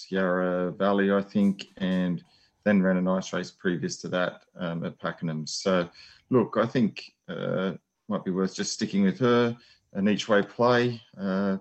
Yarra 0.08 0.72
Valley, 0.72 1.12
I 1.12 1.22
think, 1.22 1.66
and– 1.76 2.24
then 2.68 2.82
ran 2.82 2.98
a 2.98 3.02
nice 3.02 3.32
race 3.32 3.50
previous 3.50 3.96
to 3.96 4.08
that 4.08 4.42
um, 4.56 4.84
at 4.84 4.98
Pakenham. 4.98 5.46
So, 5.46 5.88
look, 6.28 6.56
I 6.58 6.66
think 6.66 7.12
uh, 7.26 7.72
might 8.08 8.24
be 8.24 8.30
worth 8.30 8.54
just 8.54 8.74
sticking 8.74 9.04
with 9.04 9.18
her. 9.20 9.56
An 9.94 10.06
each 10.06 10.28
way 10.28 10.42
play. 10.42 11.00
Uh, 11.18 11.56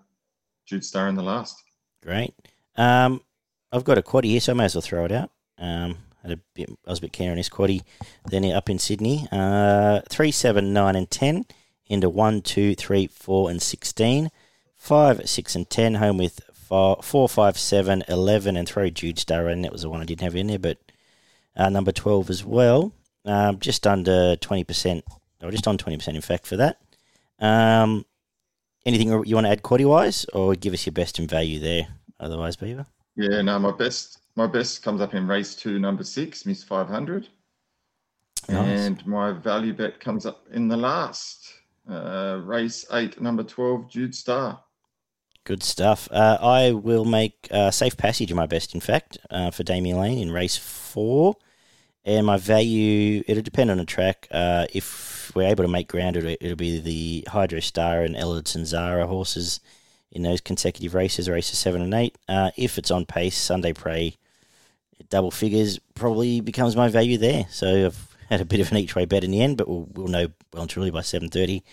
Jude 0.65 0.84
Star 0.84 1.08
in 1.08 1.15
the 1.15 1.23
last. 1.23 1.63
Great. 2.08 2.34
Um, 2.78 3.22
I've 3.70 3.84
got 3.84 3.98
a 3.98 4.02
quaddy 4.02 4.30
here, 4.30 4.39
so 4.39 4.54
I 4.54 4.56
may 4.56 4.63
as 4.63 4.76
well 4.76 4.82
throw 4.82 5.04
it 5.04 5.12
out. 5.12 5.30
Um, 5.58 5.98
had 6.22 6.32
a 6.32 6.39
bit, 6.56 6.70
I 6.88 6.89
was 6.89 7.00
a 7.00 7.02
bit 7.02 7.20
on 7.20 7.36
this 7.36 7.50
quaddy. 7.50 7.82
Then 8.30 8.46
up 8.46 8.70
in 8.70 8.80
Sydney, 8.80 9.28
uh, 9.30 10.00
three, 10.10 10.32
seven, 10.32 10.72
nine, 10.72 10.96
and 10.96 11.12
ten 11.12 11.46
into 11.88 12.08
one, 12.08 12.41
two, 12.41 12.76
three, 12.76 13.08
four, 13.08 13.50
and 13.50 13.62
sixteen. 13.62 14.32
Five, 14.78 15.28
six, 15.28 15.54
and 15.54 15.70
ten. 15.70 15.96
Home 15.96 16.17
with 16.17 16.39
four, 16.54 17.00
four, 17.04 17.28
five, 17.28 17.60
seven, 17.60 18.06
eleven, 18.08 18.56
and 18.56 18.70
throw 18.70 18.89
Jude 18.89 19.20
Star 19.20 19.50
in. 19.50 19.63
That 19.63 19.74
was 19.74 19.82
the 19.82 19.89
one 19.89 20.00
I 20.00 20.06
didn't 20.06 20.22
have 20.22 20.36
in 20.38 20.48
there, 20.48 20.60
but 20.60 20.78
uh, 21.58 21.67
number 21.67 21.91
12 21.91 22.30
as 22.30 22.46
well, 22.46 22.93
um, 23.26 23.60
just 23.60 23.86
under 23.86 24.38
20%, 24.38 25.02
or 25.41 25.52
just 25.52 25.67
on 25.67 25.78
20% 25.78 26.08
in 26.15 26.22
fact 26.22 26.46
for 26.46 26.56
that. 26.56 26.80
Um, 27.39 28.06
anything 28.86 29.10
you 29.26 29.36
want 29.36 29.46
to 29.46 29.52
add 29.52 29.63
quality 29.63 29.86
wise, 29.86 30.26
or 30.34 30.56
give 30.56 30.74
us 30.74 30.86
your 30.86 30.93
best 30.93 31.20
in 31.20 31.28
value 31.28 31.60
there? 31.60 31.88
Otherwise, 32.19 32.56
Beaver. 32.56 32.86
Yeah, 33.15 33.41
no, 33.41 33.58
my 33.60 33.71
best 33.71 34.19
my 34.36 34.45
best 34.45 34.84
comes 34.84 35.01
up 35.01 35.15
in 35.15 35.27
race 35.27 35.56
two, 35.56 35.80
number 35.80 36.03
six, 36.03 36.45
Miss 36.45 36.63
500. 36.63 37.27
Nice. 38.47 38.80
And 38.80 39.06
my 39.08 39.32
value 39.32 39.73
bet 39.73 39.99
comes 39.99 40.27
up 40.27 40.45
in 40.51 40.67
the 40.67 40.77
last, 40.77 41.51
uh, 41.89 42.39
race 42.43 42.86
eight, 42.93 43.19
number 43.19 43.43
12, 43.43 43.89
Jude 43.89 44.13
Star. 44.13 44.62
Good 45.43 45.63
stuff. 45.63 46.08
Uh, 46.12 46.38
I 46.39 46.71
will 46.71 47.06
make 47.06 47.47
uh, 47.51 47.71
Safe 47.71 47.97
Passage 47.97 48.32
my 48.34 48.45
best, 48.45 48.75
in 48.75 48.80
fact, 48.82 49.17
uh, 49.32 49.49
for 49.49 49.63
Damian 49.63 49.97
Lane 49.97 50.19
in 50.19 50.32
race 50.32 50.58
four. 50.58 51.36
And 52.06 52.25
my 52.25 52.38
value, 52.38 53.23
it'll 53.27 53.43
depend 53.43 53.71
on 53.71 53.77
the 53.77 53.86
track. 53.86 54.27
Uh, 54.30 54.67
if 54.73 55.32
we're 55.36 55.47
able 55.47 55.63
to 55.63 55.69
make 55.69 55.88
ground, 55.88 56.15
it'll, 56.15 56.36
it'll 56.39 56.56
be 56.56 56.80
the 56.80 57.27
Hydro 57.30 57.60
Star 57.60 58.01
and 58.01 58.15
Ellerton 58.15 58.65
Zahra 58.65 59.08
horses 59.08 59.62
in 60.12 60.24
those 60.24 60.41
consecutive 60.41 60.93
races, 60.93 61.30
races 61.30 61.58
seven 61.58 61.82
and 61.82 61.93
eight. 61.93 62.17
Uh, 62.28 62.52
if 62.58 62.78
it's 62.78 62.91
on 62.91 63.06
pace, 63.06 63.38
Sunday 63.38 63.74
Prey, 63.74 64.15
double 65.10 65.32
figures 65.32 65.80
probably 65.96 66.41
becomes 66.41 66.76
my 66.76 66.88
value 66.88 67.17
there. 67.17 67.46
So 67.50 67.88
I've 67.88 68.17
had 68.30 68.41
a 68.41 68.46
bit 68.46 68.60
of 68.60 68.72
an 68.72 68.78
each 68.78 68.96
way 68.96 69.06
bet 69.06 69.24
in 69.24 69.32
the 69.32 69.41
end, 69.41 69.58
but 69.58 69.67
we'll, 69.67 69.88
we'll 69.93 70.08
know 70.08 70.28
well 70.54 70.63
and 70.63 70.70
truly 70.70 70.91
by 70.91 71.00
7.30 71.00 71.63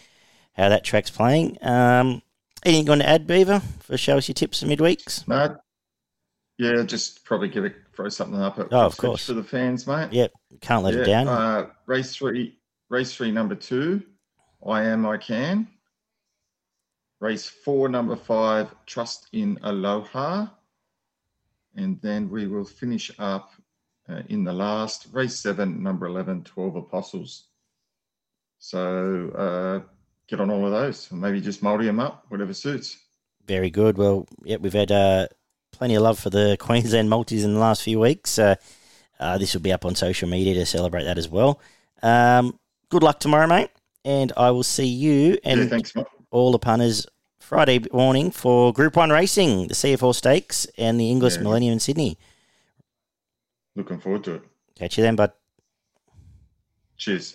how 0.54 0.68
that 0.68 0.84
track's 0.84 1.10
playing. 1.10 1.58
Um, 1.62 2.22
anything 2.64 2.86
going 2.86 3.00
to 3.00 3.08
add, 3.08 3.26
Beaver, 3.26 3.60
for 3.80 3.96
show 3.96 4.16
us 4.18 4.28
your 4.28 4.34
tips 4.34 4.60
for 4.60 4.66
midweeks? 4.66 5.26
No. 5.26 5.56
Yeah, 6.58 6.84
just 6.84 7.24
probably 7.24 7.48
give 7.48 7.64
it 7.64 7.74
throw 7.94 8.08
something 8.08 8.40
up 8.40 8.58
at 8.58 8.68
oh, 8.72 8.86
of 8.86 8.96
course. 8.96 9.26
for 9.26 9.34
the 9.34 9.42
fans, 9.42 9.86
mate. 9.86 10.12
Yep, 10.12 10.32
can't 10.60 10.84
let 10.84 10.94
yeah, 10.94 11.00
it 11.00 11.06
down. 11.06 11.28
Uh, 11.28 11.66
race 11.86 12.14
three, 12.14 12.58
race 12.88 13.14
three, 13.14 13.32
number 13.32 13.54
two, 13.54 14.02
I 14.66 14.84
am, 14.84 15.04
I 15.06 15.16
can. 15.16 15.68
Race 17.24 17.48
four, 17.48 17.88
number 17.88 18.16
five, 18.16 18.68
Trust 18.84 19.28
in 19.32 19.58
Aloha. 19.62 20.46
And 21.74 21.98
then 22.02 22.28
we 22.28 22.46
will 22.46 22.66
finish 22.66 23.10
up 23.18 23.52
uh, 24.10 24.20
in 24.28 24.44
the 24.44 24.52
last 24.52 25.06
race 25.10 25.34
seven, 25.34 25.82
number 25.82 26.04
11, 26.04 26.44
12 26.44 26.76
Apostles. 26.76 27.44
So 28.58 29.30
uh, 29.30 29.88
get 30.26 30.38
on 30.38 30.50
all 30.50 30.66
of 30.66 30.72
those 30.72 31.10
and 31.10 31.18
maybe 31.18 31.40
just 31.40 31.62
multi 31.62 31.86
them 31.86 31.98
up, 31.98 32.26
whatever 32.28 32.52
suits. 32.52 32.98
Very 33.46 33.70
good. 33.70 33.96
Well, 33.96 34.28
yeah, 34.42 34.58
we've 34.58 34.74
had 34.74 34.92
uh, 34.92 35.28
plenty 35.72 35.94
of 35.94 36.02
love 36.02 36.18
for 36.18 36.28
the 36.28 36.58
Queensland 36.60 37.08
multis 37.08 37.42
in 37.42 37.54
the 37.54 37.58
last 37.58 37.82
few 37.82 38.00
weeks. 38.00 38.38
Uh, 38.38 38.56
uh, 39.18 39.38
this 39.38 39.54
will 39.54 39.62
be 39.62 39.72
up 39.72 39.86
on 39.86 39.94
social 39.94 40.28
media 40.28 40.52
to 40.52 40.66
celebrate 40.66 41.04
that 41.04 41.16
as 41.16 41.30
well. 41.30 41.58
Um, 42.02 42.58
good 42.90 43.02
luck 43.02 43.18
tomorrow, 43.18 43.46
mate, 43.46 43.70
and 44.04 44.30
I 44.36 44.50
will 44.50 44.62
see 44.62 44.84
you 44.84 45.38
and 45.42 45.60
yeah, 45.60 45.66
thanks, 45.68 45.94
all 46.30 46.52
the 46.52 46.58
punters 46.58 47.06
Friday 47.44 47.84
morning 47.92 48.30
for 48.30 48.72
Group 48.72 48.96
One 48.96 49.10
racing, 49.10 49.68
the 49.68 49.74
CF 49.74 50.14
Stakes, 50.14 50.66
and 50.78 50.98
the 50.98 51.10
Inglis 51.10 51.36
yeah. 51.36 51.42
Millennium 51.42 51.74
in 51.74 51.78
Sydney. 51.78 52.16
Looking 53.76 54.00
forward 54.00 54.24
to 54.24 54.36
it. 54.36 54.42
Catch 54.74 54.96
you 54.96 55.04
then, 55.04 55.14
bud. 55.14 55.30
Cheers. 56.96 57.34